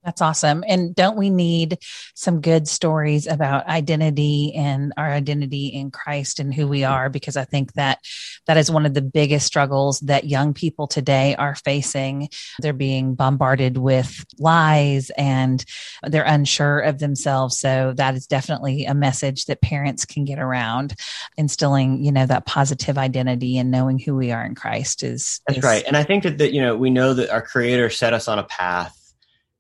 That's 0.03 0.21
awesome. 0.21 0.63
And 0.67 0.95
don't 0.95 1.17
we 1.17 1.29
need 1.29 1.77
some 2.15 2.41
good 2.41 2.67
stories 2.67 3.27
about 3.27 3.67
identity 3.67 4.53
and 4.55 4.93
our 4.97 5.11
identity 5.11 5.67
in 5.67 5.91
Christ 5.91 6.39
and 6.39 6.51
who 6.51 6.67
we 6.67 6.83
are? 6.83 7.09
Because 7.09 7.37
I 7.37 7.45
think 7.45 7.73
that 7.73 7.99
that 8.47 8.57
is 8.57 8.71
one 8.71 8.87
of 8.87 8.95
the 8.95 9.03
biggest 9.03 9.45
struggles 9.45 9.99
that 10.01 10.25
young 10.25 10.55
people 10.55 10.87
today 10.87 11.35
are 11.35 11.53
facing. 11.53 12.29
They're 12.59 12.73
being 12.73 13.13
bombarded 13.13 13.77
with 13.77 14.25
lies 14.39 15.11
and 15.11 15.63
they're 16.03 16.23
unsure 16.23 16.79
of 16.79 16.97
themselves. 16.97 17.59
So 17.59 17.93
that 17.97 18.15
is 18.15 18.25
definitely 18.25 18.85
a 18.85 18.95
message 18.95 19.45
that 19.45 19.61
parents 19.61 20.05
can 20.05 20.25
get 20.25 20.39
around 20.39 20.95
instilling, 21.37 22.03
you 22.03 22.11
know, 22.11 22.25
that 22.25 22.47
positive 22.47 22.97
identity 22.97 23.59
and 23.59 23.69
knowing 23.69 23.99
who 23.99 24.15
we 24.15 24.31
are 24.31 24.43
in 24.43 24.55
Christ 24.55 25.03
is. 25.03 25.41
That's 25.47 25.59
is, 25.59 25.63
right. 25.63 25.83
And 25.85 25.95
I 25.95 26.03
think 26.03 26.23
that, 26.23 26.39
that, 26.39 26.53
you 26.53 26.61
know, 26.61 26.75
we 26.75 26.89
know 26.89 27.13
that 27.13 27.29
our 27.29 27.41
creator 27.41 27.91
set 27.91 28.13
us 28.13 28.27
on 28.27 28.39
a 28.39 28.43
path 28.43 28.97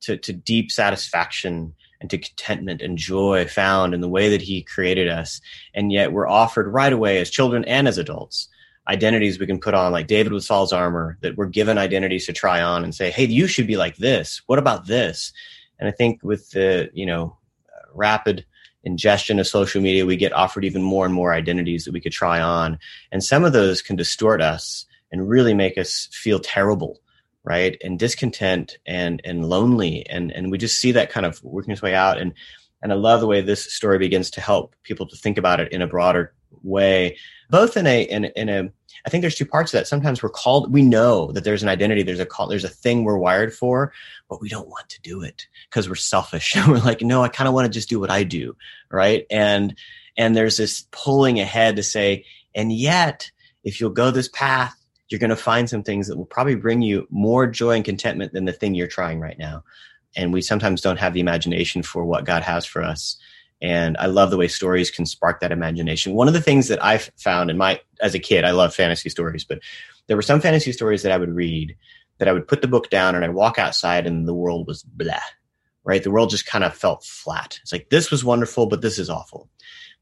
to, 0.01 0.17
to 0.17 0.33
deep 0.33 0.71
satisfaction 0.71 1.73
and 1.99 2.09
to 2.09 2.17
contentment 2.17 2.81
and 2.81 2.97
joy 2.97 3.45
found 3.47 3.93
in 3.93 4.01
the 4.01 4.09
way 4.09 4.29
that 4.29 4.41
he 4.41 4.63
created 4.63 5.07
us. 5.07 5.39
And 5.73 5.91
yet 5.91 6.11
we're 6.11 6.27
offered 6.27 6.67
right 6.67 6.91
away 6.91 7.19
as 7.19 7.29
children 7.29 7.63
and 7.65 7.87
as 7.87 7.97
adults 7.97 8.49
identities 8.87 9.39
we 9.39 9.45
can 9.45 9.59
put 9.59 9.73
on, 9.73 9.91
like 9.91 10.07
David 10.07 10.33
with 10.33 10.43
Saul's 10.43 10.73
armor, 10.73 11.17
that 11.21 11.37
we're 11.37 11.45
given 11.45 11.77
identities 11.77 12.25
to 12.25 12.33
try 12.33 12.61
on 12.61 12.83
and 12.83 12.93
say, 12.93 13.11
hey, 13.11 13.25
you 13.25 13.47
should 13.47 13.67
be 13.67 13.77
like 13.77 13.97
this. 13.97 14.41
What 14.47 14.59
about 14.59 14.87
this? 14.87 15.31
And 15.79 15.87
I 15.87 15.91
think 15.91 16.21
with 16.23 16.49
the, 16.51 16.89
you 16.93 17.05
know, 17.05 17.37
rapid 17.93 18.45
ingestion 18.83 19.39
of 19.39 19.47
social 19.47 19.81
media, 19.81 20.05
we 20.05 20.15
get 20.15 20.33
offered 20.33 20.65
even 20.65 20.81
more 20.81 21.05
and 21.05 21.13
more 21.13 21.33
identities 21.33 21.85
that 21.85 21.93
we 21.93 22.01
could 22.01 22.11
try 22.11 22.41
on. 22.41 22.79
And 23.11 23.23
some 23.23 23.43
of 23.43 23.53
those 23.53 23.81
can 23.81 23.95
distort 23.95 24.41
us 24.41 24.85
and 25.11 25.29
really 25.29 25.53
make 25.53 25.77
us 25.77 26.07
feel 26.11 26.39
terrible 26.39 26.99
right? 27.43 27.77
And 27.83 27.97
discontent 27.97 28.77
and 28.85 29.21
and 29.23 29.45
lonely. 29.45 30.05
And 30.07 30.31
and 30.31 30.51
we 30.51 30.57
just 30.57 30.79
see 30.79 30.91
that 30.93 31.09
kind 31.09 31.25
of 31.25 31.43
working 31.43 31.71
its 31.71 31.81
way 31.81 31.95
out. 31.95 32.19
And 32.19 32.33
and 32.81 32.91
i 32.91 32.95
love 32.95 33.19
the 33.19 33.27
way 33.27 33.41
this 33.41 33.71
story 33.71 33.97
begins 33.97 34.31
to 34.31 34.41
help 34.41 34.75
people 34.83 35.07
to 35.07 35.15
think 35.15 35.37
about 35.37 35.59
it 35.59 35.71
in 35.71 35.81
a 35.81 35.87
broader 35.87 36.33
way 36.63 37.17
both 37.49 37.77
in 37.77 37.87
a 37.87 38.03
in, 38.03 38.25
in 38.25 38.49
a 38.49 38.69
i 39.05 39.09
think 39.09 39.21
there's 39.21 39.35
two 39.35 39.45
parts 39.45 39.73
of 39.73 39.79
that. 39.79 39.87
Sometimes 39.87 40.21
we're 40.21 40.29
called 40.29 40.71
we 40.71 40.81
know 40.81 41.31
that 41.31 41.43
there's 41.43 41.63
an 41.63 41.69
identity 41.69 42.03
there's 42.03 42.19
a 42.19 42.25
call 42.25 42.47
there's 42.47 42.63
a 42.63 42.69
thing 42.69 43.03
we're 43.03 43.17
wired 43.17 43.53
for 43.53 43.93
but 44.29 44.41
we 44.41 44.49
don't 44.49 44.69
want 44.69 44.89
to 44.89 45.01
do 45.01 45.21
it 45.21 45.47
because 45.69 45.87
we're 45.89 45.95
selfish. 45.95 46.55
And 46.55 46.67
we're 46.71 46.79
like 46.79 47.01
no 47.01 47.23
i 47.23 47.29
kind 47.29 47.47
of 47.47 47.53
want 47.53 47.65
to 47.65 47.71
just 47.71 47.89
do 47.89 47.99
what 47.99 48.11
i 48.11 48.23
do 48.23 48.55
right? 48.91 49.25
And 49.31 49.75
and 50.17 50.35
there's 50.35 50.57
this 50.57 50.85
pulling 50.91 51.39
ahead 51.39 51.77
to 51.77 51.83
say 51.83 52.25
and 52.53 52.71
yet 52.71 53.31
if 53.63 53.79
you'll 53.79 53.91
go 53.91 54.11
this 54.11 54.27
path 54.27 54.75
you're 55.11 55.19
going 55.19 55.29
to 55.29 55.35
find 55.35 55.69
some 55.69 55.83
things 55.83 56.07
that 56.07 56.17
will 56.17 56.25
probably 56.25 56.55
bring 56.55 56.81
you 56.81 57.05
more 57.09 57.45
joy 57.45 57.75
and 57.75 57.85
contentment 57.85 58.31
than 58.31 58.45
the 58.45 58.53
thing 58.53 58.73
you're 58.73 58.87
trying 58.87 59.19
right 59.19 59.37
now. 59.37 59.63
And 60.15 60.33
we 60.33 60.41
sometimes 60.41 60.81
don't 60.81 60.99
have 60.99 61.13
the 61.13 61.19
imagination 61.19 61.83
for 61.83 62.05
what 62.05 62.25
God 62.25 62.43
has 62.43 62.65
for 62.65 62.81
us. 62.81 63.17
And 63.61 63.95
I 63.97 64.07
love 64.07 64.31
the 64.31 64.37
way 64.37 64.47
stories 64.47 64.89
can 64.89 65.05
spark 65.05 65.39
that 65.41 65.51
imagination. 65.51 66.13
One 66.13 66.27
of 66.27 66.33
the 66.33 66.41
things 66.41 66.67
that 66.69 66.83
I've 66.83 67.11
found 67.17 67.51
in 67.51 67.57
my, 67.57 67.79
as 68.01 68.15
a 68.15 68.19
kid, 68.19 68.43
I 68.43 68.51
love 68.51 68.73
fantasy 68.73 69.09
stories, 69.09 69.43
but 69.43 69.59
there 70.07 70.17
were 70.17 70.23
some 70.23 70.41
fantasy 70.41 70.71
stories 70.71 71.03
that 71.03 71.11
I 71.11 71.17
would 71.17 71.35
read 71.35 71.75
that 72.17 72.27
I 72.27 72.33
would 72.33 72.47
put 72.47 72.61
the 72.61 72.67
book 72.67 72.89
down 72.89 73.15
and 73.15 73.23
I'd 73.23 73.33
walk 73.33 73.59
outside 73.59 74.07
and 74.07 74.27
the 74.27 74.33
world 74.33 74.67
was 74.67 74.83
blah, 74.83 75.15
right? 75.83 76.03
The 76.03 76.11
world 76.11 76.29
just 76.29 76.45
kind 76.45 76.63
of 76.63 76.75
felt 76.75 77.03
flat. 77.03 77.59
It's 77.61 77.71
like, 77.71 77.89
this 77.89 78.11
was 78.11 78.23
wonderful, 78.23 78.65
but 78.65 78.81
this 78.81 78.97
is 78.97 79.09
awful. 79.09 79.49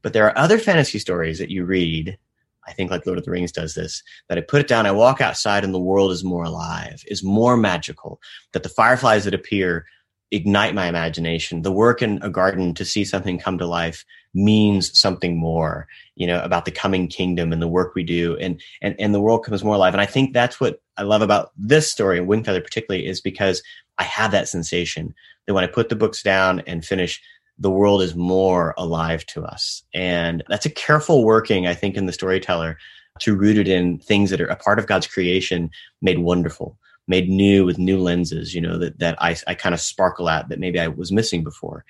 But 0.02 0.12
there 0.12 0.26
are 0.26 0.38
other 0.38 0.58
fantasy 0.58 0.98
stories 0.98 1.38
that 1.38 1.50
you 1.50 1.64
read 1.64 2.18
I 2.66 2.72
think 2.72 2.90
like 2.90 3.06
Lord 3.06 3.18
of 3.18 3.24
the 3.24 3.30
Rings 3.30 3.52
does 3.52 3.74
this, 3.74 4.02
that 4.28 4.38
I 4.38 4.42
put 4.42 4.60
it 4.60 4.68
down, 4.68 4.86
I 4.86 4.92
walk 4.92 5.20
outside 5.20 5.64
and 5.64 5.74
the 5.74 5.78
world 5.78 6.12
is 6.12 6.24
more 6.24 6.44
alive, 6.44 7.02
is 7.06 7.22
more 7.22 7.56
magical, 7.56 8.20
that 8.52 8.62
the 8.62 8.68
fireflies 8.68 9.24
that 9.24 9.34
appear 9.34 9.86
ignite 10.30 10.74
my 10.74 10.86
imagination. 10.86 11.62
The 11.62 11.72
work 11.72 12.02
in 12.02 12.20
a 12.22 12.30
garden 12.30 12.74
to 12.74 12.84
see 12.84 13.04
something 13.04 13.38
come 13.38 13.58
to 13.58 13.66
life 13.66 14.04
means 14.32 14.96
something 14.98 15.36
more, 15.36 15.88
you 16.14 16.26
know, 16.26 16.40
about 16.42 16.64
the 16.64 16.70
coming 16.70 17.08
kingdom 17.08 17.52
and 17.52 17.60
the 17.60 17.68
work 17.68 17.94
we 17.94 18.04
do 18.04 18.36
and 18.36 18.60
and 18.80 18.94
and 18.98 19.12
the 19.12 19.20
world 19.20 19.44
comes 19.44 19.64
more 19.64 19.74
alive. 19.74 19.94
And 19.94 20.00
I 20.00 20.06
think 20.06 20.32
that's 20.32 20.60
what 20.60 20.80
I 20.96 21.02
love 21.02 21.22
about 21.22 21.50
this 21.56 21.90
story, 21.90 22.20
Wingfeather 22.20 22.62
particularly, 22.62 23.06
is 23.06 23.20
because 23.20 23.62
I 23.98 24.04
have 24.04 24.30
that 24.30 24.48
sensation 24.48 25.14
that 25.46 25.54
when 25.54 25.64
I 25.64 25.68
put 25.68 25.88
the 25.88 25.96
books 25.96 26.22
down 26.22 26.60
and 26.60 26.84
finish, 26.84 27.20
the 27.60 27.70
world 27.70 28.02
is 28.02 28.14
more 28.14 28.74
alive 28.78 29.24
to 29.26 29.44
us. 29.44 29.82
And 29.94 30.42
that's 30.48 30.66
a 30.66 30.70
careful 30.70 31.24
working, 31.24 31.66
I 31.66 31.74
think, 31.74 31.96
in 31.96 32.06
the 32.06 32.12
storyteller 32.12 32.78
to 33.20 33.36
root 33.36 33.58
it 33.58 33.68
in 33.68 33.98
things 33.98 34.30
that 34.30 34.40
are 34.40 34.46
a 34.46 34.56
part 34.56 34.78
of 34.78 34.86
God's 34.86 35.06
creation 35.06 35.70
made 36.00 36.18
wonderful, 36.18 36.78
made 37.06 37.28
new 37.28 37.66
with 37.66 37.78
new 37.78 37.98
lenses, 37.98 38.54
you 38.54 38.62
know, 38.62 38.78
that, 38.78 38.98
that 38.98 39.16
I, 39.20 39.36
I 39.46 39.54
kind 39.54 39.74
of 39.74 39.80
sparkle 39.80 40.30
at 40.30 40.48
that 40.48 40.58
maybe 40.58 40.80
I 40.80 40.88
was 40.88 41.12
missing 41.12 41.44
before. 41.44 41.84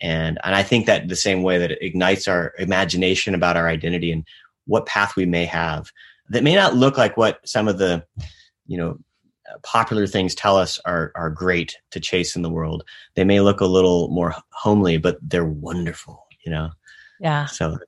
And, 0.00 0.38
and 0.44 0.54
I 0.54 0.62
think 0.62 0.86
that 0.86 1.08
the 1.08 1.16
same 1.16 1.42
way 1.42 1.58
that 1.58 1.72
it 1.72 1.82
ignites 1.82 2.28
our 2.28 2.54
imagination 2.58 3.34
about 3.34 3.56
our 3.56 3.68
identity 3.68 4.12
and 4.12 4.24
what 4.66 4.86
path 4.86 5.16
we 5.16 5.26
may 5.26 5.46
have 5.46 5.90
that 6.28 6.44
may 6.44 6.54
not 6.54 6.74
look 6.74 6.96
like 6.96 7.16
what 7.16 7.40
some 7.48 7.66
of 7.66 7.78
the, 7.78 8.04
you 8.66 8.76
know, 8.76 8.98
popular 9.62 10.06
things 10.06 10.34
tell 10.34 10.56
us 10.56 10.78
are 10.84 11.12
are 11.14 11.30
great 11.30 11.76
to 11.90 12.00
chase 12.00 12.36
in 12.36 12.42
the 12.42 12.50
world. 12.50 12.84
They 13.14 13.24
may 13.24 13.40
look 13.40 13.60
a 13.60 13.66
little 13.66 14.08
more 14.08 14.34
homely, 14.50 14.98
but 14.98 15.18
they're 15.22 15.44
wonderful. 15.44 16.26
You 16.44 16.52
know. 16.52 16.70
Yeah. 17.20 17.46
So. 17.46 17.78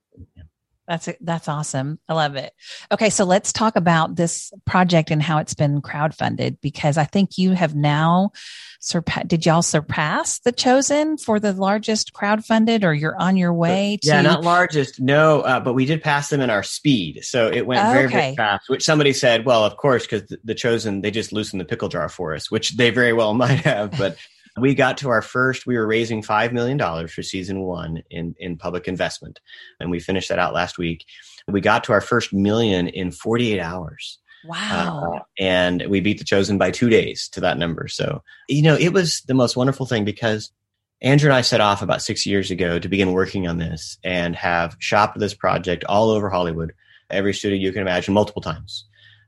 That's 0.89 1.07
that's 1.21 1.49
awesome. 1.49 1.99
I 2.09 2.15
love 2.15 2.37
it. 2.37 2.55
Okay, 2.91 3.11
so 3.11 3.25
let's 3.25 3.53
talk 3.53 3.77
about 3.77 4.17
this 4.17 4.51
project 4.65 5.11
and 5.11 5.23
how 5.23 5.37
it's 5.37 5.53
been 5.53 5.83
crowdfunded 5.83 6.57
because 6.63 6.97
I 6.97 7.05
think 7.05 7.37
you 7.37 7.53
have 7.53 7.75
now 7.75 8.33
surpass 8.81 9.25
did 9.27 9.45
y'all 9.45 9.61
surpass 9.61 10.39
the 10.41 10.53
chosen 10.53 11.19
for 11.19 11.41
the 11.41 11.53
largest 11.53 12.13
crowdfunded 12.13 12.85
or 12.85 12.95
you're 12.95 13.21
on 13.21 13.37
your 13.37 13.53
way 13.53 13.99
to 14.01 14.09
yeah 14.09 14.23
not 14.23 14.45
largest 14.45 15.01
no 15.01 15.41
uh, 15.41 15.59
but 15.59 15.75
we 15.75 15.85
did 15.85 16.01
pass 16.01 16.31
them 16.31 16.41
in 16.41 16.49
our 16.49 16.63
speed 16.63 17.25
so 17.25 17.49
it 17.49 17.67
went 17.67 17.85
very 17.93 18.05
okay. 18.05 18.13
very 18.13 18.37
fast 18.37 18.69
which 18.69 18.85
somebody 18.85 19.13
said 19.13 19.45
well 19.45 19.65
of 19.65 19.77
course 19.77 20.05
because 20.05 20.23
the, 20.29 20.39
the 20.45 20.55
chosen 20.55 21.01
they 21.01 21.11
just 21.11 21.33
loosened 21.33 21.61
the 21.61 21.65
pickle 21.65 21.89
jar 21.89 22.09
for 22.09 22.37
us 22.37 22.53
which 22.53 22.77
they 22.77 22.91
very 22.91 23.13
well 23.13 23.35
might 23.45 23.59
have 23.61 23.91
but 23.99 24.17
we 24.61 24.75
got 24.75 24.99
to 24.99 25.09
our 25.09 25.23
first 25.23 25.67
we 25.67 25.77
were 25.77 25.87
raising 25.87 26.23
$5 26.23 26.53
million 26.53 26.79
for 27.09 27.23
season 27.23 27.61
one 27.61 28.03
in, 28.11 28.35
in 28.39 28.57
public 28.57 28.89
investment 28.89 29.41
and 29.81 29.91
we 29.91 30.01
finished 30.01 30.29
that 30.29 30.39
out 30.39 30.55
last 30.55 30.79
week 30.79 31.05
we 31.47 31.61
got 31.61 31.85
to 31.85 31.93
our 31.93 32.01
first 32.01 32.33
million 32.33 32.89
in 32.89 33.11
48 33.11 33.61
hours 33.61 34.19
Wow. 34.45 35.15
Uh, 35.17 35.21
and 35.39 35.85
we 35.89 36.01
beat 36.01 36.19
the 36.19 36.25
chosen 36.25 36.59
by 36.59 36.71
two 36.71 36.89
days 36.89 37.29
to 37.31 37.41
that 37.41 37.59
number. 37.59 37.89
So, 37.89 38.23
you 38.49 38.63
know, 38.63 38.77
it 38.77 38.93
was 38.93 39.23
the 39.23 39.35
most 39.35 39.57
wonderful 39.57 39.87
thing 39.87 40.05
because 40.05 40.53
Andrew 41.01 41.29
and 41.29 41.37
I 41.37 41.43
set 41.43 41.61
off 41.61 41.83
about 41.83 42.03
six 42.03 42.27
years 42.27 42.51
ago 42.51 42.79
to 42.79 42.89
begin 42.89 43.13
working 43.13 43.47
on 43.47 43.59
this 43.59 43.99
and 44.03 44.35
have 44.37 44.77
shopped 44.79 45.19
this 45.19 45.35
project 45.35 45.85
all 45.85 46.11
over 46.11 46.29
Hollywood, 46.29 46.73
every 47.11 47.35
studio 47.35 47.59
you 47.59 47.73
can 47.73 47.83
imagine, 47.83 48.15
multiple 48.15 48.43
times. 48.43 48.85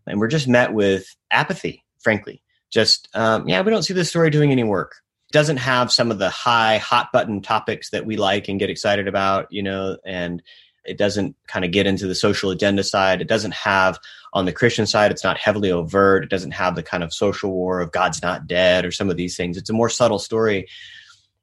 And 0.07 0.19
we're 0.19 0.29
just 0.29 0.49
met 0.49 0.73
with 0.73 1.07
apathy, 1.31 1.85
frankly. 2.01 2.43
Just, 2.71 3.09
um, 3.15 3.49
yeah, 3.49 3.63
we 3.63 3.71
don't 3.71 3.83
see 3.83 3.95
this 3.95 4.09
story 4.09 4.31
doing 4.31 4.53
any 4.53 4.65
work. 4.65 4.97
Doesn't 5.33 5.59
have 5.59 5.93
some 5.93 6.11
of 6.11 6.19
the 6.19 6.31
high, 6.31 6.79
hot 6.79 7.13
button 7.13 7.41
topics 7.41 7.91
that 7.91 8.07
we 8.07 8.17
like 8.17 8.49
and 8.49 8.59
get 8.59 8.71
excited 8.71 9.07
about, 9.07 9.53
you 9.53 9.63
know, 9.63 9.97
and 10.05 10.43
it 10.85 10.99
doesn't 10.99 11.37
kind 11.47 11.65
of 11.65 11.71
get 11.71 11.87
into 11.87 12.07
the 12.07 12.15
social 12.15 12.51
agenda 12.51 12.83
side. 12.83 13.21
It 13.21 13.29
doesn't 13.29 13.55
have 13.55 13.99
on 14.33 14.45
the 14.45 14.53
Christian 14.53 14.87
side, 14.87 15.11
it's 15.11 15.25
not 15.25 15.39
heavily 15.39 15.73
overt. 15.73 16.25
It 16.25 16.31
doesn't 16.31 16.53
have 16.53 16.77
the 16.77 16.83
kind 16.83 17.03
of 17.03 17.13
social 17.13 17.51
war 17.51 17.81
of 17.81 17.93
God's 17.93 18.23
not 18.23 18.47
dead 18.47 18.85
or 18.85 18.93
some 18.93 19.11
of 19.11 19.17
these 19.17 19.37
things. 19.37 19.57
It's 19.57 19.71
a 19.71 19.75
more 19.75 19.89
subtle 19.89 20.19
story. 20.19 20.69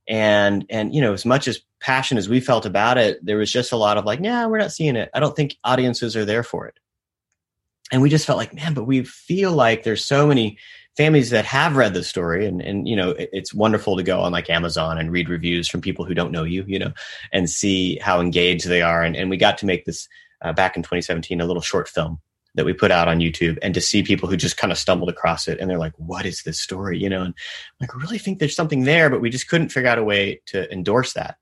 And 0.08 0.65
and 0.70 0.96
you 0.96 1.01
know, 1.01 1.13
as 1.13 1.25
much 1.25 1.48
as 1.48 1.62
passion 1.79 2.17
as 2.17 2.29
we 2.29 2.39
felt 2.39 2.65
about 2.65 2.98
it, 2.98 3.24
there 3.24 3.38
was 3.38 3.51
just 3.51 3.74
a 3.74 3.77
lot 3.77 3.98
of 3.98 4.06
like, 4.06 4.22
nah, 4.22 4.48
we're 4.48 4.58
not 4.58 4.72
seeing 4.72 4.96
it. 4.96 5.10
I 5.13 5.20
don't 5.20 5.36
think 5.36 5.58
audiences 5.63 6.15
are 6.15 6.25
there 6.25 6.44
for 6.44 6.67
it. 6.67 6.79
And 7.91 8.01
we 8.01 8.10
just 8.10 8.25
felt 8.25 8.38
like, 8.38 8.53
man, 8.53 8.74
but 8.74 8.86
we 8.86 9.03
feel 9.03 9.51
like 9.51 9.84
there's 9.84 10.03
so 10.03 10.27
many 10.27 10.58
families 10.98 11.30
that 11.30 11.46
have 11.46 11.75
read 11.75 11.94
the 11.94 12.04
story 12.04 12.46
and, 12.48 12.60
and 12.60 12.88
you 12.88 12.96
know 12.96 13.12
it, 13.12 13.30
it's 13.32 13.54
wonderful 13.54 13.96
to 13.96 14.04
go 14.04 14.20
on 14.20 14.32
like 14.32 14.50
amazon 14.50 14.98
and 14.98 15.12
read 15.12 15.30
reviews 15.30 15.70
from 15.70 15.80
people 15.80 16.04
who 16.04 16.16
don't 16.16 16.32
know 16.32 16.44
you 16.44 16.66
you 16.68 16.80
know 16.80 16.92
and 17.32 17.50
see 17.50 17.98
how 18.00 18.20
engaged 18.20 18.68
they 18.68 18.82
are. 18.82 19.04
And, 19.04 19.16
and 19.16 19.30
we 19.30 19.38
got 19.38 19.58
to 19.60 19.66
make 19.66 19.86
this 19.86 20.10
uh, 20.42 20.54
back 20.54 20.75
in 20.75 20.84
2017 20.84 21.39
a 21.39 21.46
little 21.46 21.62
short 21.62 21.88
film 21.88 22.20
that 22.56 22.66
we 22.66 22.74
put 22.74 22.89
out 22.89 23.08
on 23.08 23.20
youtube 23.20 23.60
and 23.62 23.74
to 23.75 23.82
see 23.82 24.01
people 24.01 24.27
who 24.27 24.36
just 24.36 24.58
kind 24.58 24.72
of 24.72 24.80
stumbled 24.80 25.10
across 25.10 25.48
it 25.48 25.60
and 25.60 25.70
they're 25.70 25.77
like 25.77 25.94
what 25.98 26.25
is 26.25 26.42
this 26.44 26.60
story? 26.60 26.98
You 26.98 27.10
know 27.10 27.22
and 27.22 27.34
I'm 27.34 27.75
like 27.82 27.96
I 27.96 28.00
really 28.00 28.18
think 28.18 28.39
there's 28.39 28.56
something 28.56 28.84
there 28.84 29.10
but 29.10 29.22
we 29.22 29.30
just 29.30 29.48
couldn't 29.48 29.70
figure 29.70 29.89
out 29.89 30.00
a 30.00 30.04
way 30.04 30.42
to 30.48 30.72
endorse 30.74 31.13
that. 31.13 31.38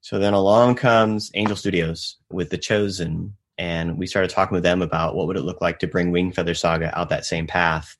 So 0.00 0.18
then 0.18 0.34
along 0.34 0.76
comes 0.76 1.30
angel 1.34 1.56
studios 1.56 2.16
with 2.30 2.50
the 2.50 2.58
chosen 2.58 3.36
and 3.58 3.98
we 3.98 4.06
started 4.06 4.30
talking 4.30 4.54
with 4.54 4.64
them 4.64 4.82
about 4.82 5.14
what 5.14 5.26
would 5.26 5.36
it 5.36 5.42
look 5.42 5.60
like 5.60 5.78
to 5.80 5.86
bring 5.86 6.10
Wing 6.10 6.32
Feather 6.32 6.54
saga 6.54 6.98
out 6.98 7.10
that 7.10 7.26
same 7.26 7.46
path 7.46 7.96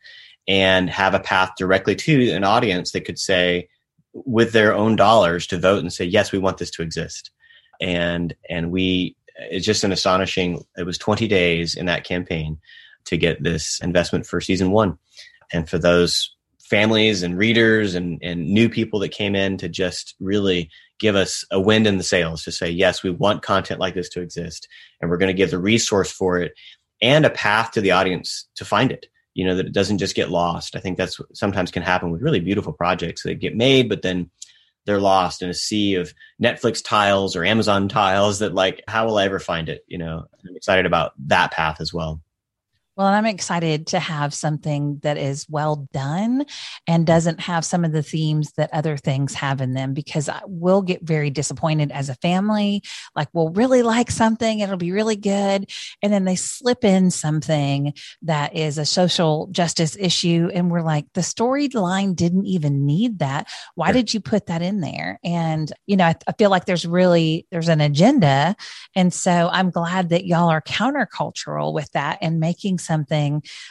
and 0.48 0.90
have 0.90 1.14
a 1.14 1.20
path 1.20 1.52
directly 1.56 1.94
to 1.94 2.30
an 2.30 2.44
audience 2.44 2.92
that 2.92 3.04
could 3.04 3.18
say 3.18 3.68
with 4.12 4.52
their 4.52 4.74
own 4.74 4.96
dollars 4.96 5.46
to 5.46 5.58
vote 5.58 5.80
and 5.80 5.92
say 5.92 6.04
yes 6.04 6.32
we 6.32 6.38
want 6.38 6.58
this 6.58 6.70
to 6.70 6.82
exist 6.82 7.30
and 7.80 8.34
and 8.50 8.70
we 8.70 9.16
it's 9.36 9.64
just 9.64 9.84
an 9.84 9.92
astonishing 9.92 10.62
it 10.76 10.84
was 10.84 10.98
20 10.98 11.26
days 11.28 11.74
in 11.74 11.86
that 11.86 12.04
campaign 12.04 12.58
to 13.04 13.16
get 13.16 13.42
this 13.42 13.80
investment 13.80 14.26
for 14.26 14.40
season 14.40 14.70
one 14.70 14.98
and 15.52 15.68
for 15.68 15.78
those 15.78 16.34
families 16.72 17.22
and 17.22 17.36
readers 17.36 17.94
and, 17.94 18.18
and 18.22 18.48
new 18.48 18.66
people 18.66 18.98
that 18.98 19.10
came 19.10 19.34
in 19.34 19.58
to 19.58 19.68
just 19.68 20.14
really 20.20 20.70
give 20.98 21.14
us 21.14 21.44
a 21.50 21.60
wind 21.60 21.86
in 21.86 21.98
the 21.98 22.02
sails 22.02 22.44
to 22.44 22.50
say, 22.50 22.70
yes, 22.70 23.02
we 23.02 23.10
want 23.10 23.42
content 23.42 23.78
like 23.78 23.92
this 23.92 24.08
to 24.08 24.22
exist 24.22 24.68
and 24.98 25.10
we're 25.10 25.18
going 25.18 25.28
to 25.28 25.34
give 25.34 25.50
the 25.50 25.58
resource 25.58 26.10
for 26.10 26.38
it 26.38 26.54
and 27.02 27.26
a 27.26 27.30
path 27.30 27.72
to 27.72 27.82
the 27.82 27.90
audience 27.90 28.48
to 28.54 28.64
find 28.64 28.90
it. 28.90 29.04
You 29.34 29.46
know, 29.46 29.56
that 29.56 29.66
it 29.66 29.72
doesn't 29.72 29.98
just 29.98 30.14
get 30.14 30.30
lost. 30.30 30.76
I 30.76 30.80
think 30.80 30.98
that's 30.98 31.20
sometimes 31.32 31.70
can 31.70 31.82
happen 31.82 32.10
with 32.10 32.22
really 32.22 32.40
beautiful 32.40 32.72
projects 32.72 33.22
that 33.22 33.40
get 33.40 33.56
made, 33.56 33.88
but 33.88 34.02
then 34.02 34.30
they're 34.84 35.00
lost 35.00 35.42
in 35.42 35.48
a 35.48 35.54
sea 35.54 35.94
of 35.94 36.12
Netflix 36.42 36.82
tiles 36.84 37.36
or 37.36 37.44
Amazon 37.44 37.88
tiles 37.88 38.40
that 38.40 38.54
like, 38.54 38.82
how 38.88 39.06
will 39.06 39.18
I 39.18 39.24
ever 39.24 39.38
find 39.38 39.68
it? 39.68 39.84
You 39.86 39.98
know, 39.98 40.24
I'm 40.48 40.56
excited 40.56 40.86
about 40.86 41.12
that 41.26 41.52
path 41.52 41.80
as 41.80 41.92
well. 41.94 42.20
Well, 42.94 43.06
I'm 43.06 43.24
excited 43.24 43.86
to 43.88 43.98
have 43.98 44.34
something 44.34 45.00
that 45.02 45.16
is 45.16 45.46
well 45.48 45.88
done 45.94 46.44
and 46.86 47.06
doesn't 47.06 47.40
have 47.40 47.64
some 47.64 47.86
of 47.86 47.92
the 47.92 48.02
themes 48.02 48.52
that 48.58 48.72
other 48.74 48.98
things 48.98 49.32
have 49.32 49.62
in 49.62 49.72
them 49.72 49.94
because 49.94 50.28
I 50.28 50.42
will 50.46 50.82
get 50.82 51.02
very 51.02 51.30
disappointed 51.30 51.90
as 51.90 52.10
a 52.10 52.14
family. 52.16 52.82
Like, 53.16 53.28
we'll 53.32 53.48
really 53.48 53.82
like 53.82 54.10
something, 54.10 54.60
it'll 54.60 54.76
be 54.76 54.92
really 54.92 55.16
good. 55.16 55.70
And 56.02 56.12
then 56.12 56.26
they 56.26 56.36
slip 56.36 56.84
in 56.84 57.10
something 57.10 57.94
that 58.22 58.54
is 58.54 58.76
a 58.76 58.84
social 58.84 59.46
justice 59.52 59.96
issue. 59.98 60.50
And 60.52 60.70
we're 60.70 60.82
like, 60.82 61.06
the 61.14 61.22
storyline 61.22 62.14
didn't 62.14 62.44
even 62.44 62.84
need 62.84 63.20
that. 63.20 63.48
Why 63.74 63.88
sure. 63.88 63.94
did 63.94 64.12
you 64.12 64.20
put 64.20 64.46
that 64.46 64.60
in 64.60 64.82
there? 64.82 65.18
And, 65.24 65.72
you 65.86 65.96
know, 65.96 66.04
I, 66.04 66.14
I 66.28 66.32
feel 66.32 66.50
like 66.50 66.66
there's 66.66 66.84
really, 66.84 67.46
there's 67.50 67.68
an 67.70 67.80
agenda. 67.80 68.54
And 68.94 69.14
so 69.14 69.48
I'm 69.50 69.70
glad 69.70 70.10
that 70.10 70.26
y'all 70.26 70.50
are 70.50 70.60
countercultural 70.60 71.72
with 71.72 71.90
that 71.92 72.18
and 72.20 72.38
making 72.38 72.78
something 72.78 72.91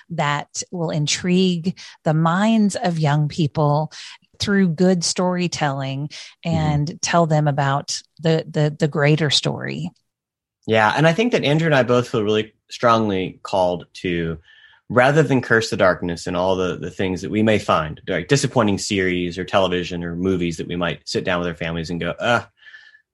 that 0.09 0.63
will 0.71 0.89
intrigue 0.89 1.77
the 2.03 2.13
minds 2.13 2.75
of 2.75 2.99
young 2.99 3.27
people 3.27 3.91
through 4.39 4.69
good 4.69 5.03
storytelling 5.03 6.09
and 6.43 6.87
mm-hmm. 6.87 6.97
tell 7.01 7.27
them 7.27 7.47
about 7.47 8.01
the, 8.19 8.45
the 8.49 8.75
the 8.77 8.87
greater 8.87 9.29
story. 9.29 9.91
Yeah, 10.67 10.93
and 10.95 11.07
I 11.07 11.13
think 11.13 11.31
that 11.31 11.43
Andrew 11.43 11.67
and 11.67 11.75
I 11.75 11.83
both 11.83 12.09
feel 12.09 12.23
really 12.23 12.53
strongly 12.69 13.39
called 13.43 13.85
to 13.93 14.37
rather 14.89 15.23
than 15.23 15.41
curse 15.41 15.69
the 15.69 15.77
darkness 15.77 16.27
and 16.27 16.35
all 16.35 16.55
the, 16.55 16.77
the 16.77 16.91
things 16.91 17.21
that 17.21 17.31
we 17.31 17.41
may 17.41 17.57
find, 17.57 18.01
like 18.07 18.27
disappointing 18.27 18.77
series 18.77 19.37
or 19.37 19.45
television 19.45 20.03
or 20.03 20.17
movies 20.17 20.57
that 20.57 20.67
we 20.67 20.75
might 20.75 21.07
sit 21.07 21.23
down 21.23 21.39
with 21.39 21.47
our 21.47 21.55
families 21.55 21.89
and 21.89 22.01
go, 22.01 22.09
uh, 22.19 22.43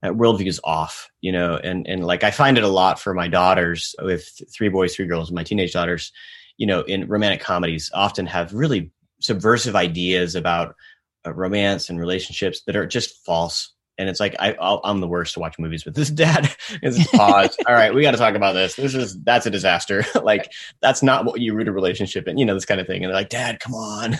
that 0.02 0.14
worldview 0.14 0.48
is 0.48 0.62
off, 0.64 1.10
you 1.22 1.32
know, 1.32 1.58
and, 1.58 1.88
and 1.88 2.06
like 2.06 2.24
I 2.24 2.32
find 2.32 2.58
it 2.58 2.64
a 2.64 2.70
lot 2.70 3.00
for 3.00 3.14
my 3.14 3.28
daughters 3.28 3.96
with 4.02 4.30
three 4.54 4.70
boys, 4.70 4.96
three 4.96 5.08
girls, 5.08 5.32
my 5.32 5.44
teenage 5.44 5.74
daughters, 5.74 6.12
you 6.58 6.68
know, 6.68 6.82
in 6.82 7.08
romantic 7.08 7.42
comedies 7.42 7.90
often 7.94 8.26
have 8.28 8.54
really 8.54 8.92
subversive 9.20 9.76
ideas 9.76 10.36
about 10.36 10.76
uh, 11.26 11.34
romance 11.34 11.90
and 11.90 12.00
relationships 12.00 12.62
that 12.68 12.76
are 12.76 12.86
just 12.86 13.26
false. 13.26 13.74
And 14.00 14.08
it's 14.08 14.20
like, 14.20 14.36
I, 14.40 14.56
am 14.84 15.00
the 15.00 15.08
worst 15.08 15.34
to 15.34 15.40
watch 15.40 15.58
movies 15.58 15.84
with 15.84 15.96
this 15.96 16.10
dad. 16.12 16.56
is 16.84 17.08
pause. 17.08 17.58
All 17.68 17.74
right, 17.74 17.94
we 17.94 18.04
got 18.04 18.12
to 18.12 18.18
talk 18.18 18.36
about 18.36 18.54
this. 18.54 18.76
This 18.76 18.94
is, 18.94 19.20
that's 19.24 19.48
a 19.48 19.52
disaster. 19.52 20.06
like, 20.24 20.52
that's 20.82 21.02
not 21.02 21.26
what 21.26 21.42
you 21.42 21.56
root 21.56 21.68
a 21.68 21.72
relationship 21.72 22.28
in, 22.28 22.38
you 22.38 22.46
know, 22.46 22.54
this 22.54 22.66
kind 22.66 22.80
of 22.80 22.86
thing. 22.86 23.04
And 23.04 23.10
they're 23.10 23.20
like, 23.20 23.30
dad, 23.30 23.60
come 23.60 23.74
on. 23.74 24.16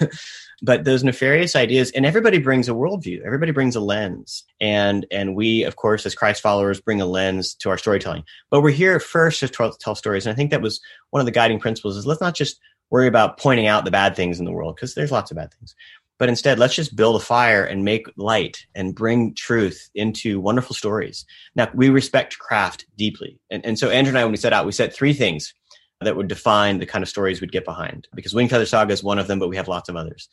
But 0.62 0.86
those 0.86 1.04
nefarious 1.04 1.56
ideas 1.56 1.92
and 1.92 2.06
everybody 2.06 2.40
brings 2.40 2.68
a 2.68 2.74
worldview. 2.74 3.22
Everybody 3.24 3.52
brings 3.52 3.76
a 3.76 3.80
lens. 3.80 4.44
And 4.60 5.06
and 5.12 5.36
we 5.36 5.64
of 5.64 5.76
course 5.76 6.06
as 6.06 6.16
christ 6.16 6.42
followers 6.42 6.82
bring 6.82 7.02
a 7.02 7.06
lens 7.06 7.54
to 7.56 7.70
our 7.70 7.78
storytelling. 7.78 8.24
But 8.50 8.62
we're 8.62 8.72
here 8.72 9.00
first 9.00 9.40
to 9.42 9.48
tell, 9.48 9.96
stories. 9.96 10.26
And 10.26 10.34
i 10.34 10.36
think 10.36 10.52
that 10.52 10.62
was 10.62 10.82
one 11.12 11.20
of 11.20 11.26
the 11.26 11.32
guiding 11.32 11.60
principles 11.60 11.98
is 11.98 12.08
let's 12.08 12.22
not 12.22 12.36
just 12.36 12.60
worry 12.90 13.08
about 13.08 13.38
pointing 13.38 13.68
out 13.68 13.86
the 13.86 13.92
bad 13.92 14.16
things 14.16 14.40
in 14.40 14.46
the 14.46 14.52
world 14.52 14.76
because 14.76 14.96
there's 14.96 15.12
lots 15.12 15.32
of 15.32 15.38
bad 15.38 15.54
things. 15.54 15.76
But 16.20 16.30
instead 16.30 16.58
let's 16.58 16.74
just 16.74 16.96
build 16.96 17.22
a 17.22 17.24
fire 17.24 17.64
and 17.64 17.86
make 17.86 18.08
light 18.18 18.66
and 18.74 18.96
bring 18.96 19.36
truth 19.36 19.90
into 19.94 20.40
wonderful 20.40 20.76
stories. 20.76 21.26
Now 21.56 21.70
we 21.76 21.90
respect 21.90 22.40
craft 22.40 22.88
deeply. 22.98 23.40
And, 23.52 23.64
and 23.64 23.78
so 23.78 23.90
andrew 23.90 24.10
and 24.10 24.18
i 24.18 24.24
when 24.24 24.32
we 24.32 24.38
set 24.38 24.54
out 24.54 24.66
we 24.66 24.72
set 24.72 24.94
three 24.94 25.14
things 25.14 25.54
that 26.02 26.16
would 26.16 26.28
define 26.28 26.80
the 26.80 26.86
kind 26.86 27.04
of 27.04 27.10
stories 27.10 27.42
we'd 27.42 27.52
get 27.52 27.66
behind. 27.66 28.08
Because 28.14 28.34
Wingfeather 28.34 28.68
Saga 28.68 28.94
is 28.94 29.04
one 29.04 29.20
of 29.20 29.28
them, 29.28 29.40
but 29.40 29.50
we 29.50 29.56
have 29.56 29.68
lots 29.68 29.90
of 29.90 29.96
others. 29.96 30.30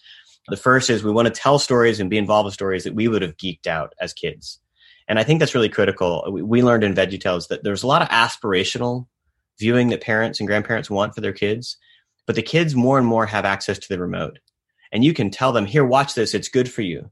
The 0.49 0.57
first 0.57 0.91
is 0.91 1.03
we 1.03 1.11
want 1.11 1.27
to 1.27 1.33
tell 1.33 1.59
stories 1.59 2.01
and 2.01 2.11
be 2.11 2.19
involved 2.19 2.45
with 2.45 2.55
stories 2.55 2.85
that 2.85 2.95
we 2.95 3.09
would 3.09 3.23
have 3.23 3.37
geeked 3.37 3.67
out 3.67 3.95
as 4.01 4.13
kids. 4.13 4.61
And 5.09 5.19
I 5.19 5.23
think 5.23 5.41
that's 5.41 5.55
really 5.55 5.69
critical. 5.69 6.25
We 6.31 6.63
learned 6.63 6.85
in 6.85 6.95
VeggieTales 6.95 7.49
that 7.49 7.65
there's 7.65 7.83
a 7.83 7.87
lot 7.87 8.03
of 8.03 8.09
aspirational 8.09 9.07
viewing 9.59 9.89
that 9.89 10.01
parents 10.01 10.41
and 10.41 10.47
grandparents 10.47 10.91
want 10.91 11.15
for 11.15 11.21
their 11.21 11.33
kids, 11.33 11.77
but 12.27 12.37
the 12.37 12.43
kids 12.43 12.75
more 12.75 12.99
and 12.99 13.07
more 13.07 13.27
have 13.27 13.45
access 13.45 13.79
to 13.79 13.89
the 13.89 13.99
remote. 13.99 14.39
And 14.93 15.05
you 15.05 15.15
can 15.15 15.31
tell 15.31 15.53
them, 15.53 15.67
here, 15.67 15.85
watch 15.85 16.15
this, 16.15 16.35
it's 16.35 16.49
good 16.49 16.71
for 16.71 16.83
you. 16.83 17.11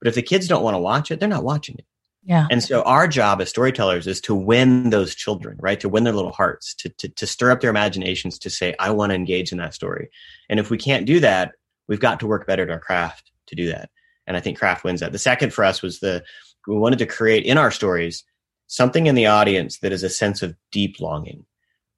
But 0.00 0.08
if 0.08 0.14
the 0.14 0.22
kids 0.22 0.48
don't 0.48 0.62
want 0.62 0.74
to 0.74 0.80
watch 0.80 1.10
it, 1.10 1.20
they're 1.20 1.28
not 1.28 1.44
watching 1.44 1.76
it. 1.78 1.86
Yeah. 2.28 2.46
And 2.50 2.62
so 2.62 2.82
our 2.82 3.08
job 3.08 3.40
as 3.40 3.48
storytellers 3.48 4.06
is 4.06 4.20
to 4.20 4.34
win 4.34 4.90
those 4.90 5.14
children, 5.14 5.56
right? 5.60 5.80
To 5.80 5.88
win 5.88 6.04
their 6.04 6.12
little 6.12 6.30
hearts, 6.30 6.74
to, 6.74 6.90
to, 6.90 7.08
to 7.08 7.26
stir 7.26 7.50
up 7.50 7.62
their 7.62 7.70
imaginations 7.70 8.38
to 8.40 8.50
say, 8.50 8.74
I 8.78 8.90
want 8.90 9.10
to 9.10 9.16
engage 9.16 9.50
in 9.50 9.56
that 9.58 9.72
story. 9.72 10.10
And 10.50 10.60
if 10.60 10.70
we 10.70 10.76
can't 10.76 11.06
do 11.06 11.20
that, 11.20 11.52
we've 11.88 12.00
got 12.00 12.20
to 12.20 12.26
work 12.26 12.46
better 12.46 12.64
at 12.64 12.70
our 12.70 12.80
craft 12.80 13.32
to 13.46 13.54
do 13.54 13.68
that. 13.68 13.88
And 14.26 14.36
I 14.36 14.40
think 14.40 14.58
craft 14.58 14.84
wins 14.84 15.00
that. 15.00 15.12
The 15.12 15.18
second 15.18 15.54
for 15.54 15.64
us 15.64 15.80
was 15.80 16.00
the, 16.00 16.22
we 16.66 16.76
wanted 16.76 16.98
to 16.98 17.06
create 17.06 17.46
in 17.46 17.56
our 17.56 17.70
stories 17.70 18.24
something 18.66 19.06
in 19.06 19.14
the 19.14 19.24
audience 19.24 19.78
that 19.78 19.92
is 19.92 20.02
a 20.02 20.10
sense 20.10 20.42
of 20.42 20.54
deep 20.70 21.00
longing, 21.00 21.46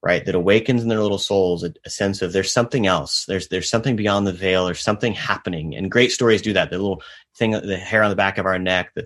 right? 0.01 0.25
That 0.25 0.37
awakens 0.37 0.81
in 0.85 0.89
their 0.89 1.01
little 1.01 1.19
souls 1.19 1.65
a, 1.65 1.75
a, 1.85 1.91
sense 1.91 2.23
of 2.23 2.33
there's 2.33 2.53
something 2.53 2.87
else. 2.87 3.25
There's 3.27 3.49
there's 3.49 3.69
something 3.69 3.97
beyond 3.97 4.29
the 4.29 4.33
veil. 4.33 4.67
There's 4.67 4.79
something 4.79 5.13
happening. 5.13 5.75
And 5.75 5.91
great 5.91 6.13
stories 6.13 6.41
do 6.41 6.53
that. 6.53 6.71
The 6.71 6.79
little 6.79 7.03
thing, 7.37 7.51
the 7.51 7.77
hair 7.77 8.05
on 8.05 8.11
the 8.11 8.17
back 8.17 8.39
of 8.39 8.47
our 8.47 8.61
neck, 8.61 8.93
the, 8.95 9.05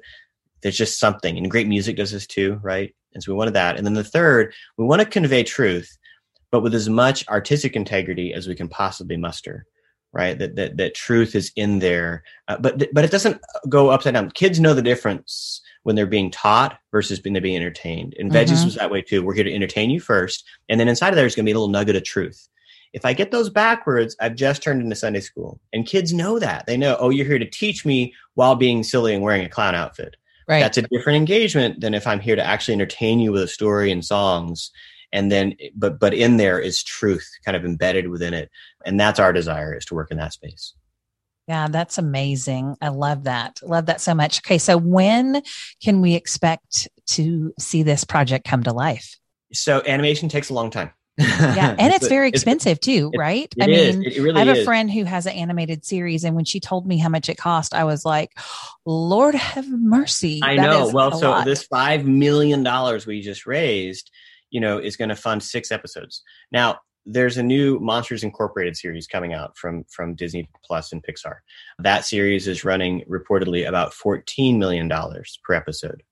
there's 0.65 0.77
just 0.77 0.99
something. 0.99 1.39
And 1.39 1.49
great 1.49 1.69
music 1.69 1.95
does 1.95 2.11
this 2.11 2.27
too, 2.27 2.59
right? 2.63 2.93
And 3.13 3.23
so 3.23 3.31
we 3.31 3.39
wanted 3.39 3.55
that. 3.55 3.77
And 3.77 3.87
then 3.87 3.95
the 3.95 4.03
third, 4.03 4.53
we 4.77 4.85
want 4.85 5.01
to 5.01 5.07
convey 5.07 5.45
truth, 5.45 5.97
but 6.51 6.63
with 6.63 6.75
as 6.75 6.89
much 6.89 7.29
artistic 7.29 7.77
integrity 7.77 8.35
as 8.35 8.49
we 8.49 8.57
can 8.57 8.69
possibly 8.69 9.17
muster. 9.17 9.67
Right, 10.17 10.39
that 10.39 10.55
that 10.55 10.77
that 10.77 10.95
truth 10.95 11.35
is 11.35 11.51
in 11.57 11.81
there, 11.81 12.23
uh, 12.47 12.57
but 12.57 12.85
but 12.95 13.05
it 13.05 13.11
doesn't 13.11 13.41
go 13.69 13.91
upside 13.91 14.15
down. 14.15 14.31
Kids 14.31 14.61
know 14.61 14.73
the 14.73 14.81
difference 14.81 15.61
when 15.83 15.97
they're 15.97 16.07
being 16.07 16.31
taught 16.31 16.79
versus 16.93 17.21
when 17.25 17.33
they're 17.33 17.43
being 17.43 17.57
entertained. 17.57 18.15
And 18.17 18.31
mm-hmm. 18.31 18.39
Veggies 18.39 18.65
was 18.65 18.77
that 18.77 18.93
way 18.93 19.03
too. 19.03 19.25
We're 19.25 19.35
here 19.35 19.43
to 19.43 19.53
entertain 19.53 19.91
you 19.91 19.99
first, 19.99 20.47
and 20.69 20.79
then 20.79 20.87
inside 20.87 21.09
of 21.09 21.17
there 21.17 21.27
is 21.27 21.35
going 21.35 21.45
to 21.45 21.49
be 21.49 21.53
a 21.53 21.59
little 21.59 21.67
nugget 21.67 21.97
of 21.97 22.05
truth. 22.05 22.49
If 22.93 23.05
I 23.05 23.13
get 23.13 23.33
those 23.33 23.51
backwards, 23.51 24.15
I've 24.21 24.37
just 24.37 24.63
turned 24.63 24.81
into 24.81 24.95
Sunday 24.95 25.19
school, 25.19 25.59
and 25.73 25.85
kids 25.85 26.13
know 26.13 26.39
that. 26.39 26.67
They 26.67 26.77
know, 26.77 26.97
oh, 27.01 27.11
you're 27.11 27.27
here 27.27 27.41
to 27.41 27.51
teach 27.51 27.85
me 27.85 28.15
while 28.35 28.55
being 28.55 28.85
silly 28.85 29.15
and 29.15 29.25
wearing 29.25 29.45
a 29.45 29.49
clown 29.49 29.75
outfit. 29.75 30.15
Right. 30.47 30.61
That's 30.61 30.79
a 30.79 30.83
different 30.83 31.17
engagement 31.17 31.81
than 31.81 31.95
if 31.95 32.07
I'm 32.07 32.21
here 32.21 32.37
to 32.37 32.45
actually 32.45 32.75
entertain 32.75 33.19
you 33.19 33.33
with 33.33 33.43
a 33.43 33.49
story 33.49 33.91
and 33.91 34.05
songs. 34.05 34.71
And 35.13 35.31
then, 35.31 35.55
but, 35.75 35.99
but 36.01 36.13
in 36.13 36.37
there 36.37 36.59
is 36.59 36.83
truth 36.83 37.29
kind 37.45 37.57
of 37.57 37.65
embedded 37.65 38.09
within 38.09 38.35
it. 38.35 38.51
And 38.85 38.99
that's 38.99 39.19
our 39.19 39.33
desire 39.33 39.75
is 39.75 39.85
to 39.87 39.95
work 39.95 40.11
in 40.11 40.17
that 40.19 40.33
space. 40.33 40.75
Yeah, 41.47 41.69
that's 41.69 41.99
amazing. 41.99 42.77
I 42.81 42.89
love 42.89 43.25
that. 43.25 43.61
Love 43.63 43.87
that 43.87 44.01
so 44.01 44.15
much. 44.15 44.39
Okay. 44.39 44.59
So 44.59 44.77
when 44.77 45.43
can 45.83 46.01
we 46.01 46.15
expect 46.15 46.89
to 47.09 47.53
see 47.59 47.83
this 47.83 48.05
project 48.05 48.47
come 48.47 48.63
to 48.65 48.73
life? 48.73 49.17
So 49.53 49.83
animation 49.87 50.29
takes 50.29 50.51
a 50.51 50.55
long 50.55 50.71
time 50.71 50.91
yeah, 51.17 51.77
and 51.79 51.93
it's, 51.93 52.09
very 52.09 52.29
expensive 52.29 52.81
too, 52.81 53.11
right? 53.17 53.53
It 53.57 53.63
I 53.63 53.67
mean, 53.67 54.05
it 54.05 54.21
really 54.21 54.41
I 54.41 54.45
have 54.45 54.57
is. 54.57 54.63
a 54.63 54.65
friend 54.65 54.91
who 54.91 55.05
has 55.05 55.27
an 55.27 55.33
animated 55.33 55.85
series, 55.85 56.25
and 56.25 56.35
when 56.35 56.45
she 56.45 56.61
told 56.61 56.87
me 56.87 56.99
how 56.99 57.09
much 57.09 57.29
it 57.29 57.37
cost, 57.37 57.75
I 57.75 57.85
was 57.85 58.05
like, 58.05 58.33
"Lord 58.85 59.35
have 59.35 59.69
mercy." 59.69 60.41
I 60.43 60.57
know. 60.57 60.91
Well, 60.93 61.13
so 61.13 61.31
lot. 61.31 61.45
this 61.45 61.65
five 61.65 62.05
million 62.05 62.63
dollars 62.63 63.07
we 63.07 63.21
just 63.21 63.47
raised, 63.47 64.11
you 64.51 64.61
know, 64.61 64.79
is 64.79 64.97
going 64.97 65.11
to 65.11 65.17
fund 65.17 65.43
six 65.43 65.71
episodes. 65.71 66.23
Now, 66.51 66.81
there's 67.07 67.37
a 67.37 67.43
new 67.43 67.79
Monsters 67.81 68.25
Incorporated 68.25 68.77
series 68.77 69.07
coming 69.07 69.33
out 69.35 69.57
from 69.57 69.85
from 69.85 70.15
Disney 70.15 70.49
Plus 70.65 70.93
and 70.93 71.03
Pixar. 71.03 71.37
That 71.79 72.05
series 72.05 72.49
is 72.49 72.65
running 72.65 73.05
reportedly 73.09 73.69
about 73.69 73.95
fourteen 73.95 74.59
million 74.59 74.89
dollars 74.89 75.39
per 75.45 75.55
episode 75.55 76.03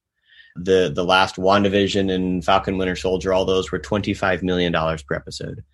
the 0.56 0.92
the 0.94 1.04
last 1.04 1.36
WandaVision 1.36 2.12
and 2.12 2.44
Falcon 2.44 2.78
Winter 2.78 2.96
Soldier, 2.96 3.32
all 3.32 3.44
those 3.44 3.72
were 3.72 3.78
twenty 3.78 4.14
five 4.14 4.42
million 4.42 4.72
dollars 4.72 5.02
per 5.02 5.14
episode. 5.14 5.64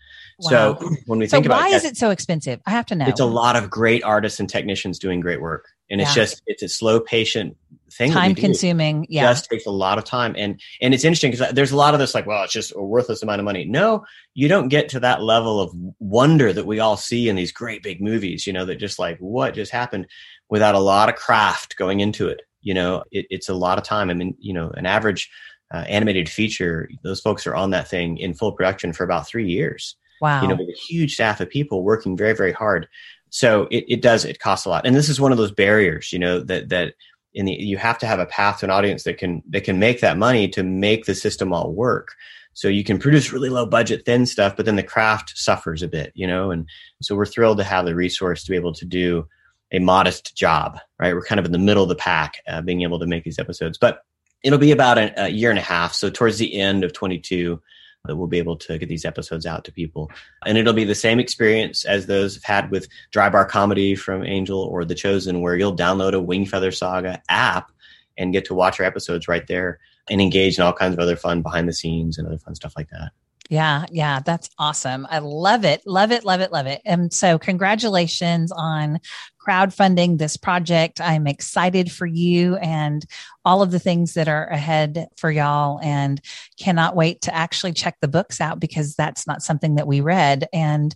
Wow. 0.40 0.78
So 0.78 0.90
when 1.06 1.18
we 1.18 1.26
so 1.26 1.36
think 1.36 1.46
about 1.46 1.62
why 1.62 1.68
is 1.68 1.84
it 1.84 1.96
so 1.96 2.10
expensive? 2.10 2.60
I 2.64 2.70
have 2.70 2.86
to 2.86 2.94
know. 2.94 3.06
It's 3.06 3.20
a 3.20 3.26
lot 3.26 3.56
of 3.56 3.70
great 3.70 4.04
artists 4.04 4.38
and 4.38 4.48
technicians 4.48 4.98
doing 4.98 5.20
great 5.20 5.40
work, 5.40 5.66
and 5.90 6.00
yeah. 6.00 6.06
it's 6.06 6.14
just 6.14 6.42
it's 6.46 6.62
a 6.62 6.68
slow, 6.68 7.00
patient 7.00 7.56
thing. 7.92 8.12
Time 8.12 8.36
consuming. 8.36 9.04
Yeah, 9.08 9.24
it 9.24 9.32
just 9.32 9.50
takes 9.50 9.66
a 9.66 9.70
lot 9.70 9.98
of 9.98 10.04
time, 10.04 10.36
and 10.38 10.60
and 10.80 10.94
it's 10.94 11.04
interesting 11.04 11.32
because 11.32 11.48
uh, 11.48 11.52
there's 11.52 11.72
a 11.72 11.76
lot 11.76 11.92
of 11.92 11.98
this 11.98 12.14
like, 12.14 12.26
well, 12.26 12.44
it's 12.44 12.52
just 12.52 12.72
a 12.76 12.80
worthless 12.80 13.20
amount 13.22 13.40
of 13.40 13.44
money. 13.44 13.64
No, 13.64 14.04
you 14.34 14.46
don't 14.46 14.68
get 14.68 14.88
to 14.90 15.00
that 15.00 15.22
level 15.22 15.60
of 15.60 15.72
wonder 15.98 16.52
that 16.52 16.66
we 16.66 16.78
all 16.78 16.96
see 16.96 17.28
in 17.28 17.34
these 17.34 17.50
great 17.50 17.82
big 17.82 18.00
movies. 18.00 18.46
You 18.46 18.52
know, 18.52 18.64
that 18.64 18.76
just 18.76 19.00
like 19.00 19.18
what 19.18 19.54
just 19.54 19.72
happened 19.72 20.06
without 20.48 20.76
a 20.76 20.80
lot 20.80 21.08
of 21.08 21.16
craft 21.16 21.76
going 21.76 21.98
into 21.98 22.28
it 22.28 22.42
you 22.62 22.74
know, 22.74 23.04
it, 23.10 23.26
it's 23.30 23.48
a 23.48 23.54
lot 23.54 23.78
of 23.78 23.84
time. 23.84 24.10
I 24.10 24.14
mean, 24.14 24.36
you 24.38 24.52
know, 24.52 24.70
an 24.76 24.86
average 24.86 25.30
uh, 25.72 25.84
animated 25.88 26.28
feature, 26.28 26.88
those 27.04 27.20
folks 27.20 27.46
are 27.46 27.54
on 27.54 27.70
that 27.70 27.88
thing 27.88 28.18
in 28.18 28.34
full 28.34 28.52
production 28.52 28.92
for 28.92 29.04
about 29.04 29.26
three 29.26 29.46
years. 29.48 29.96
Wow. 30.20 30.42
You 30.42 30.48
know, 30.48 30.56
with 30.56 30.68
a 30.68 30.72
huge 30.88 31.14
staff 31.14 31.40
of 31.40 31.48
people 31.48 31.84
working 31.84 32.16
very, 32.16 32.34
very 32.34 32.52
hard. 32.52 32.88
so 33.30 33.68
it, 33.70 33.84
it 33.88 34.02
does 34.02 34.24
it 34.24 34.40
costs 34.40 34.66
a 34.66 34.68
lot 34.68 34.86
and 34.86 34.96
this 34.96 35.08
is 35.08 35.20
one 35.20 35.32
of 35.32 35.38
those 35.38 35.52
barriers 35.52 36.12
you 36.12 36.18
know 36.18 36.40
that 36.40 36.68
that 36.68 36.94
in 37.34 37.44
the 37.44 37.52
you 37.52 37.76
have 37.76 37.98
to 37.98 38.06
have 38.06 38.18
a 38.18 38.26
path 38.26 38.60
to 38.60 38.66
an 38.66 38.70
audience 38.70 39.04
that 39.04 39.18
can 39.18 39.42
that 39.50 39.64
can 39.64 39.78
make 39.78 40.00
that 40.00 40.16
money 40.16 40.48
to 40.48 40.62
make 40.62 41.04
the 41.04 41.14
system 41.14 41.52
all 41.52 41.72
work 41.72 42.14
so 42.54 42.68
you 42.68 42.82
can 42.82 42.98
produce 42.98 43.32
really 43.32 43.50
low 43.50 43.66
budget 43.66 44.04
thin 44.04 44.24
stuff 44.26 44.56
but 44.56 44.64
then 44.64 44.76
the 44.76 44.82
craft 44.82 45.32
suffers 45.36 45.82
a 45.82 45.88
bit 45.88 46.12
you 46.14 46.26
know 46.26 46.50
and 46.50 46.66
so 47.02 47.14
we're 47.14 47.26
thrilled 47.26 47.58
to 47.58 47.64
have 47.64 47.84
the 47.84 47.94
resource 47.94 48.44
to 48.44 48.50
be 48.50 48.56
able 48.56 48.72
to 48.72 48.84
do 48.86 49.26
a 49.72 49.78
modest 49.78 50.36
job 50.36 50.78
right 50.98 51.14
we're 51.14 51.24
kind 51.24 51.38
of 51.38 51.46
in 51.46 51.52
the 51.52 51.58
middle 51.58 51.82
of 51.82 51.88
the 51.88 51.94
pack 51.94 52.38
uh, 52.48 52.60
being 52.60 52.82
able 52.82 52.98
to 52.98 53.06
make 53.06 53.24
these 53.24 53.38
episodes 53.38 53.78
but 53.78 54.02
it'll 54.42 54.58
be 54.58 54.72
about 54.72 54.98
a, 54.98 55.24
a 55.24 55.28
year 55.28 55.50
and 55.50 55.58
a 55.58 55.62
half 55.62 55.92
so 55.92 56.10
towards 56.10 56.38
the 56.38 56.58
end 56.58 56.84
of 56.84 56.92
22 56.92 57.60
that 58.04 58.16
we'll 58.16 58.26
be 58.26 58.38
able 58.38 58.56
to 58.56 58.78
get 58.78 58.88
these 58.88 59.04
episodes 59.04 59.46
out 59.46 59.64
to 59.64 59.72
people. 59.72 60.10
And 60.46 60.56
it'll 60.58 60.72
be 60.72 60.84
the 60.84 60.94
same 60.94 61.20
experience 61.20 61.84
as 61.84 62.06
those 62.06 62.34
have 62.34 62.44
had 62.44 62.70
with 62.70 62.88
Dry 63.10 63.28
Bar 63.28 63.44
Comedy 63.44 63.94
from 63.94 64.24
Angel 64.24 64.60
or 64.60 64.84
The 64.84 64.94
Chosen, 64.94 65.40
where 65.40 65.56
you'll 65.56 65.76
download 65.76 66.14
a 66.14 66.24
Wingfeather 66.24 66.74
Saga 66.74 67.22
app 67.28 67.70
and 68.16 68.32
get 68.32 68.44
to 68.46 68.54
watch 68.54 68.80
our 68.80 68.86
episodes 68.86 69.28
right 69.28 69.46
there 69.46 69.78
and 70.10 70.20
engage 70.20 70.58
in 70.58 70.64
all 70.64 70.72
kinds 70.72 70.94
of 70.94 71.00
other 71.00 71.16
fun 71.16 71.42
behind 71.42 71.68
the 71.68 71.72
scenes 71.72 72.18
and 72.18 72.26
other 72.26 72.38
fun 72.38 72.54
stuff 72.54 72.74
like 72.76 72.88
that. 72.90 73.10
Yeah, 73.50 73.86
yeah, 73.90 74.20
that's 74.20 74.50
awesome. 74.58 75.06
I 75.08 75.20
love 75.20 75.64
it, 75.64 75.80
love 75.86 76.12
it, 76.12 76.22
love 76.22 76.42
it, 76.42 76.52
love 76.52 76.66
it. 76.66 76.82
And 76.84 77.10
so, 77.10 77.38
congratulations 77.38 78.52
on 78.52 78.98
crowdfunding 79.40 80.18
this 80.18 80.36
project. 80.36 81.00
I'm 81.00 81.26
excited 81.26 81.90
for 81.90 82.04
you 82.04 82.56
and 82.56 83.06
all 83.46 83.62
of 83.62 83.70
the 83.70 83.78
things 83.78 84.12
that 84.14 84.28
are 84.28 84.48
ahead 84.48 85.08
for 85.16 85.30
y'all, 85.30 85.80
and 85.82 86.20
cannot 86.60 86.94
wait 86.94 87.22
to 87.22 87.34
actually 87.34 87.72
check 87.72 87.96
the 88.02 88.08
books 88.08 88.38
out 88.38 88.60
because 88.60 88.94
that's 88.94 89.26
not 89.26 89.42
something 89.42 89.76
that 89.76 89.86
we 89.86 90.02
read. 90.02 90.46
And 90.52 90.94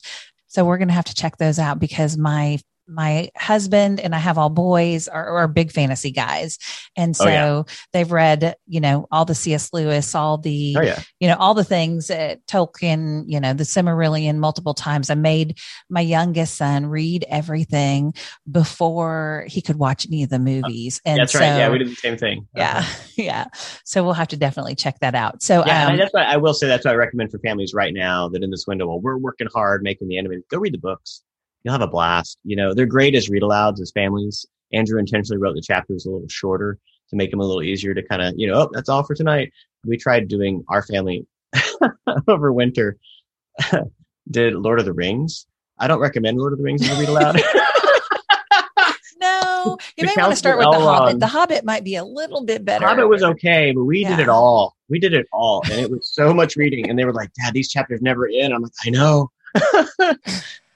so, 0.48 0.62
we're 0.66 0.76
going 0.78 0.88
to 0.88 0.94
have 0.94 1.06
to 1.06 1.14
check 1.14 1.38
those 1.38 1.58
out 1.58 1.78
because 1.78 2.18
my 2.18 2.58
my 2.94 3.30
husband 3.36 4.00
and 4.00 4.14
I 4.14 4.18
have 4.18 4.38
all 4.38 4.50
boys 4.50 5.08
are, 5.08 5.38
are 5.38 5.48
big 5.48 5.72
fantasy 5.72 6.10
guys. 6.10 6.58
And 6.96 7.16
so 7.16 7.24
oh, 7.24 7.28
yeah. 7.28 7.62
they've 7.92 8.10
read, 8.10 8.56
you 8.66 8.80
know, 8.80 9.06
all 9.10 9.24
the 9.24 9.34
C.S. 9.34 9.72
Lewis, 9.72 10.14
all 10.14 10.38
the, 10.38 10.76
oh, 10.78 10.82
yeah. 10.82 11.00
you 11.20 11.28
know, 11.28 11.36
all 11.36 11.54
the 11.54 11.64
things 11.64 12.10
at 12.10 12.44
Tolkien, 12.46 13.24
you 13.26 13.40
know, 13.40 13.54
the 13.54 13.64
Silmarillion 13.64 14.36
multiple 14.36 14.74
times. 14.74 15.10
I 15.10 15.14
made 15.14 15.58
my 15.88 16.00
youngest 16.00 16.56
son 16.56 16.86
read 16.86 17.24
everything 17.28 18.14
before 18.50 19.46
he 19.48 19.62
could 19.62 19.76
watch 19.76 20.06
any 20.06 20.22
of 20.22 20.30
the 20.30 20.38
movies. 20.38 21.00
And 21.04 21.20
that's 21.20 21.32
so, 21.32 21.40
right. 21.40 21.46
Yeah. 21.46 21.70
We 21.70 21.78
did 21.78 21.88
the 21.88 21.96
same 21.96 22.16
thing. 22.16 22.46
Yeah. 22.54 22.78
Uh-huh. 22.78 22.98
Yeah. 23.14 23.44
So 23.84 24.02
we'll 24.02 24.14
have 24.14 24.28
to 24.28 24.36
definitely 24.36 24.74
check 24.74 24.98
that 25.00 25.14
out. 25.14 25.42
So 25.42 25.64
yeah, 25.66 25.88
um, 25.88 25.96
that's 25.96 26.12
what 26.12 26.26
I 26.26 26.38
will 26.38 26.54
say. 26.54 26.66
That's 26.66 26.84
what 26.84 26.92
I 26.92 26.96
recommend 26.96 27.30
for 27.30 27.38
families 27.38 27.74
right 27.74 27.92
now 27.92 28.28
that 28.30 28.42
in 28.42 28.50
this 28.50 28.66
window, 28.66 28.86
while 28.86 29.00
we're 29.00 29.18
working 29.18 29.48
hard 29.52 29.82
making 29.82 30.08
the 30.08 30.18
animated, 30.18 30.44
go 30.48 30.58
read 30.58 30.72
the 30.72 30.78
books 30.78 31.22
you'll 31.64 31.72
have 31.72 31.82
a 31.82 31.86
blast. 31.86 32.38
You 32.44 32.56
know, 32.56 32.74
they're 32.74 32.86
great 32.86 33.14
as 33.14 33.28
read 33.28 33.42
alouds 33.42 33.80
as 33.80 33.90
families. 33.92 34.46
Andrew 34.72 34.98
intentionally 34.98 35.40
wrote 35.40 35.54
the 35.54 35.62
chapters 35.62 36.06
a 36.06 36.10
little 36.10 36.28
shorter 36.28 36.78
to 37.10 37.16
make 37.16 37.30
them 37.30 37.40
a 37.40 37.44
little 37.44 37.62
easier 37.62 37.94
to 37.94 38.02
kind 38.02 38.22
of, 38.22 38.34
you 38.36 38.46
know, 38.46 38.54
oh, 38.54 38.70
that's 38.72 38.88
all 38.88 39.02
for 39.02 39.14
tonight. 39.14 39.52
We 39.84 39.96
tried 39.96 40.28
doing 40.28 40.64
our 40.68 40.82
family 40.82 41.26
over 42.28 42.52
winter. 42.52 42.98
Did 44.30 44.54
Lord 44.54 44.78
of 44.78 44.86
the 44.86 44.92
Rings. 44.92 45.46
I 45.78 45.88
don't 45.88 46.00
recommend 46.00 46.38
Lord 46.38 46.52
of 46.52 46.58
the 46.58 46.64
Rings 46.64 46.82
as 46.82 46.96
a 46.96 47.00
read 47.00 47.08
aloud. 47.08 47.34
no, 49.20 49.78
you 49.96 50.06
may 50.06 50.14
want 50.16 50.30
to 50.30 50.36
start 50.36 50.58
with 50.58 50.70
the 50.70 50.78
Hobbit. 50.78 51.18
The 51.18 51.26
Hobbit 51.26 51.64
might 51.64 51.82
be 51.82 51.96
a 51.96 52.04
little 52.04 52.44
bit 52.44 52.64
better. 52.64 52.86
Hobbit 52.86 53.08
was 53.08 53.22
okay, 53.22 53.72
but 53.72 53.84
we 53.84 54.02
yeah. 54.02 54.16
did 54.16 54.20
it 54.20 54.28
all. 54.28 54.76
We 54.88 55.00
did 55.00 55.12
it 55.12 55.26
all, 55.32 55.62
and 55.70 55.80
it 55.80 55.90
was 55.90 56.08
so 56.08 56.32
much 56.32 56.56
reading. 56.56 56.88
And 56.88 56.98
they 56.98 57.04
were 57.04 57.12
like, 57.12 57.32
"Dad, 57.34 57.52
these 57.52 57.68
chapters 57.68 58.00
never 58.00 58.28
end." 58.28 58.54
I'm 58.54 58.62
like, 58.62 58.72
"I 58.86 58.90
know." 58.90 59.30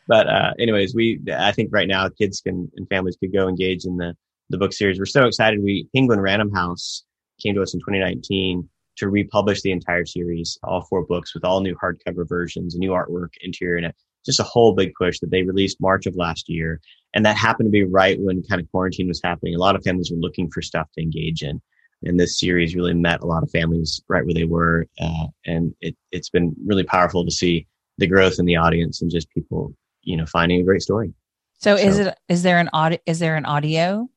But 0.07 0.29
uh, 0.29 0.53
anyways, 0.59 0.95
we 0.95 1.21
I 1.37 1.53
think 1.53 1.71
right 1.73 1.88
now 1.88 2.09
kids 2.09 2.40
can 2.40 2.71
and 2.77 2.88
families 2.88 3.16
could 3.16 3.33
go 3.33 3.49
engage 3.49 3.85
in 3.85 3.97
the 3.97 4.14
the 4.49 4.59
book 4.59 4.73
series. 4.73 4.99
We're 4.99 5.07
so 5.07 5.27
excited. 5.27 5.62
We 5.62 5.88
Penguin 5.95 6.21
Random 6.21 6.53
House 6.53 7.05
came 7.42 7.55
to 7.55 7.62
us 7.62 7.75
in 7.75 7.81
2019 7.81 8.69
to 8.97 9.09
republish 9.09 9.62
the 9.62 9.73
entire 9.73 10.07
series, 10.07 10.59
all 10.62 10.83
four 10.83 11.05
books 11.05 11.35
with 11.35 11.45
all 11.45 11.61
new 11.61 11.77
hardcover 11.77 12.27
versions, 12.27 12.77
new 12.77 12.90
artwork, 12.90 13.31
interior, 13.42 13.77
and 13.77 13.92
just 14.25 14.40
a 14.40 14.45
whole 14.45 14.75
big 14.75 14.92
push 14.99 15.19
that 15.21 15.31
they 15.31 15.42
released 15.42 15.81
March 15.81 16.07
of 16.07 16.16
last 16.16 16.49
year. 16.49 16.81
And 17.14 17.25
that 17.25 17.37
happened 17.37 17.69
to 17.69 17.71
be 17.71 17.85
right 17.85 18.19
when 18.21 18.42
kind 18.42 18.61
of 18.61 18.71
quarantine 18.71 19.09
was 19.09 19.21
happening. 19.23 19.55
A 19.55 19.59
lot 19.59 19.77
of 19.77 19.85
families 19.85 20.11
were 20.11 20.19
looking 20.19 20.51
for 20.51 20.62
stuff 20.62 20.88
to 20.92 21.03
engage 21.03 21.42
in. 21.42 21.61
And 22.03 22.19
this 22.19 22.38
series 22.38 22.75
really 22.75 22.95
met 22.95 23.23
a 23.23 23.27
lot 23.27 23.42
of 23.42 23.51
families 23.51 24.03
right 24.09 24.25
where 24.25 24.35
they 24.35 24.45
were. 24.45 24.87
Uh, 25.01 25.27
and 25.47 25.75
it, 25.81 25.97
it's 26.12 26.29
been 26.29 26.55
really 26.66 26.85
powerful 26.85 27.25
to 27.25 27.31
see 27.31 27.66
the 27.99 28.07
growth 28.07 28.38
in 28.38 28.45
the 28.45 28.57
audience 28.57 29.01
and 29.01 29.11
just 29.11 29.31
people 29.31 29.75
you 30.07 30.16
know 30.16 30.25
finding 30.25 30.61
a 30.61 30.64
great 30.64 30.81
story. 30.81 31.12
So, 31.59 31.77
so 31.77 31.83
is 31.83 31.99
it 31.99 32.19
is 32.29 32.42
there 32.42 32.59
an 32.59 32.71
audio 32.73 32.99
is 33.05 33.19
there 33.19 33.37
an 33.37 33.45
audio? 33.45 34.09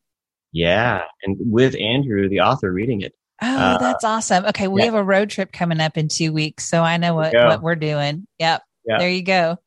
Yeah, 0.52 1.02
and 1.24 1.38
with 1.40 1.76
Andrew, 1.76 2.30
the 2.30 2.40
author, 2.40 2.72
reading 2.72 3.02
it. 3.02 3.14
Oh, 3.42 3.48
uh, 3.48 3.78
that's 3.78 4.04
awesome. 4.04 4.46
Okay, 4.46 4.68
we 4.68 4.82
yeah. 4.82 4.86
have 4.86 4.96
a 4.96 5.04
road 5.04 5.30
trip 5.30 5.52
coming 5.52 5.80
up 5.80 5.98
in 5.98 6.08
two 6.08 6.32
weeks, 6.32 6.66
so 6.66 6.82
I 6.82 6.98
know 6.98 7.14
what 7.14 7.34
what 7.34 7.62
we're 7.62 7.76
doing. 7.76 8.28
Yep. 8.40 8.64
yep. 8.86 9.00
There 9.00 9.10
you 9.10 9.24
go. 9.24 9.58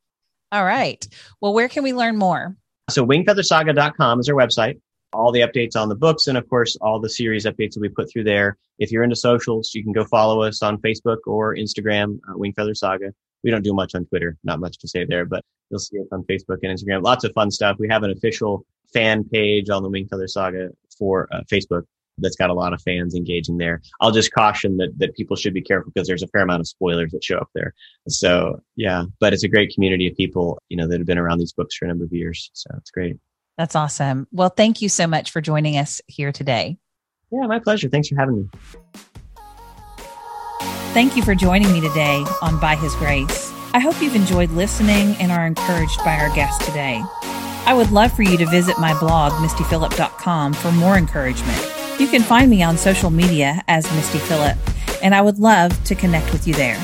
All 0.50 0.64
right. 0.64 1.06
Well, 1.40 1.54
where 1.54 1.68
can 1.68 1.82
we 1.82 1.94
learn 1.94 2.18
more? 2.18 2.56
So 2.90 3.06
wingfeathersaga.com 3.06 4.20
is 4.20 4.28
our 4.28 4.34
website. 4.34 4.80
All 5.14 5.32
the 5.32 5.40
updates 5.40 5.76
on 5.76 5.88
the 5.88 5.94
books 5.94 6.26
and 6.26 6.36
of 6.36 6.48
course 6.48 6.76
all 6.80 7.00
the 7.00 7.08
series 7.08 7.46
updates 7.46 7.72
that 7.74 7.80
we 7.80 7.88
put 7.88 8.10
through 8.10 8.24
there. 8.24 8.58
If 8.78 8.90
you're 8.90 9.02
into 9.02 9.16
socials, 9.16 9.72
you 9.74 9.82
can 9.82 9.92
go 9.92 10.04
follow 10.04 10.42
us 10.42 10.62
on 10.62 10.78
Facebook 10.78 11.18
or 11.26 11.54
Instagram, 11.54 12.18
uh, 12.28 12.34
Wingfeather 12.34 12.76
Saga. 12.76 13.12
We 13.42 13.50
don't 13.50 13.62
do 13.62 13.74
much 13.74 13.94
on 13.94 14.06
Twitter, 14.06 14.36
not 14.44 14.60
much 14.60 14.78
to 14.78 14.88
say 14.88 15.04
there, 15.04 15.24
but 15.24 15.44
you'll 15.70 15.80
see 15.80 15.98
us 15.98 16.06
on 16.12 16.22
Facebook 16.24 16.58
and 16.62 16.78
Instagram. 16.78 17.02
Lots 17.02 17.24
of 17.24 17.32
fun 17.32 17.50
stuff. 17.50 17.76
We 17.78 17.88
have 17.88 18.02
an 18.02 18.10
official 18.10 18.64
fan 18.92 19.24
page 19.24 19.70
on 19.70 19.82
the 19.82 19.90
Wingfeather 19.90 20.28
Saga 20.28 20.70
for 20.98 21.28
uh, 21.32 21.40
Facebook 21.50 21.84
that's 22.18 22.36
got 22.36 22.50
a 22.50 22.54
lot 22.54 22.72
of 22.72 22.82
fans 22.82 23.14
engaging 23.14 23.58
there. 23.58 23.80
I'll 24.00 24.10
just 24.10 24.32
caution 24.32 24.76
that 24.78 24.98
that 24.98 25.14
people 25.14 25.36
should 25.36 25.54
be 25.54 25.62
careful 25.62 25.90
because 25.94 26.06
there's 26.06 26.22
a 26.22 26.28
fair 26.28 26.42
amount 26.42 26.60
of 26.60 26.68
spoilers 26.68 27.12
that 27.12 27.24
show 27.24 27.38
up 27.38 27.50
there. 27.54 27.74
So 28.08 28.62
yeah, 28.76 29.04
but 29.20 29.32
it's 29.32 29.44
a 29.44 29.48
great 29.48 29.72
community 29.74 30.08
of 30.08 30.16
people, 30.16 30.58
you 30.68 30.76
know, 30.76 30.86
that 30.88 31.00
have 31.00 31.06
been 31.06 31.18
around 31.18 31.38
these 31.38 31.52
books 31.52 31.76
for 31.76 31.86
a 31.86 31.88
number 31.88 32.04
of 32.04 32.12
years. 32.12 32.50
So 32.52 32.70
it's 32.76 32.90
great. 32.90 33.16
That's 33.58 33.76
awesome. 33.76 34.26
Well, 34.32 34.48
thank 34.48 34.80
you 34.80 34.88
so 34.88 35.06
much 35.06 35.30
for 35.30 35.40
joining 35.40 35.76
us 35.76 36.00
here 36.06 36.32
today. 36.32 36.78
Yeah, 37.30 37.46
my 37.46 37.58
pleasure. 37.58 37.88
Thanks 37.88 38.08
for 38.08 38.16
having 38.16 38.36
me. 38.42 39.00
Thank 40.92 41.16
you 41.16 41.22
for 41.22 41.34
joining 41.34 41.72
me 41.72 41.80
today 41.80 42.22
on 42.42 42.60
By 42.60 42.76
His 42.76 42.94
Grace. 42.96 43.50
I 43.72 43.78
hope 43.78 44.02
you've 44.02 44.14
enjoyed 44.14 44.50
listening 44.50 45.16
and 45.16 45.32
are 45.32 45.46
encouraged 45.46 46.04
by 46.04 46.18
our 46.18 46.28
guest 46.34 46.60
today. 46.60 47.02
I 47.64 47.72
would 47.74 47.90
love 47.92 48.12
for 48.12 48.24
you 48.24 48.36
to 48.36 48.44
visit 48.44 48.78
my 48.78 48.92
blog, 49.00 49.32
mistyphillip.com, 49.32 50.52
for 50.52 50.70
more 50.72 50.98
encouragement. 50.98 51.58
You 51.98 52.08
can 52.08 52.20
find 52.20 52.50
me 52.50 52.62
on 52.62 52.76
social 52.76 53.08
media 53.08 53.62
as 53.68 53.90
Misty 53.94 54.18
Phillip, 54.18 54.58
and 55.02 55.14
I 55.14 55.22
would 55.22 55.38
love 55.38 55.82
to 55.84 55.94
connect 55.94 56.30
with 56.30 56.46
you 56.46 56.52
there. 56.52 56.78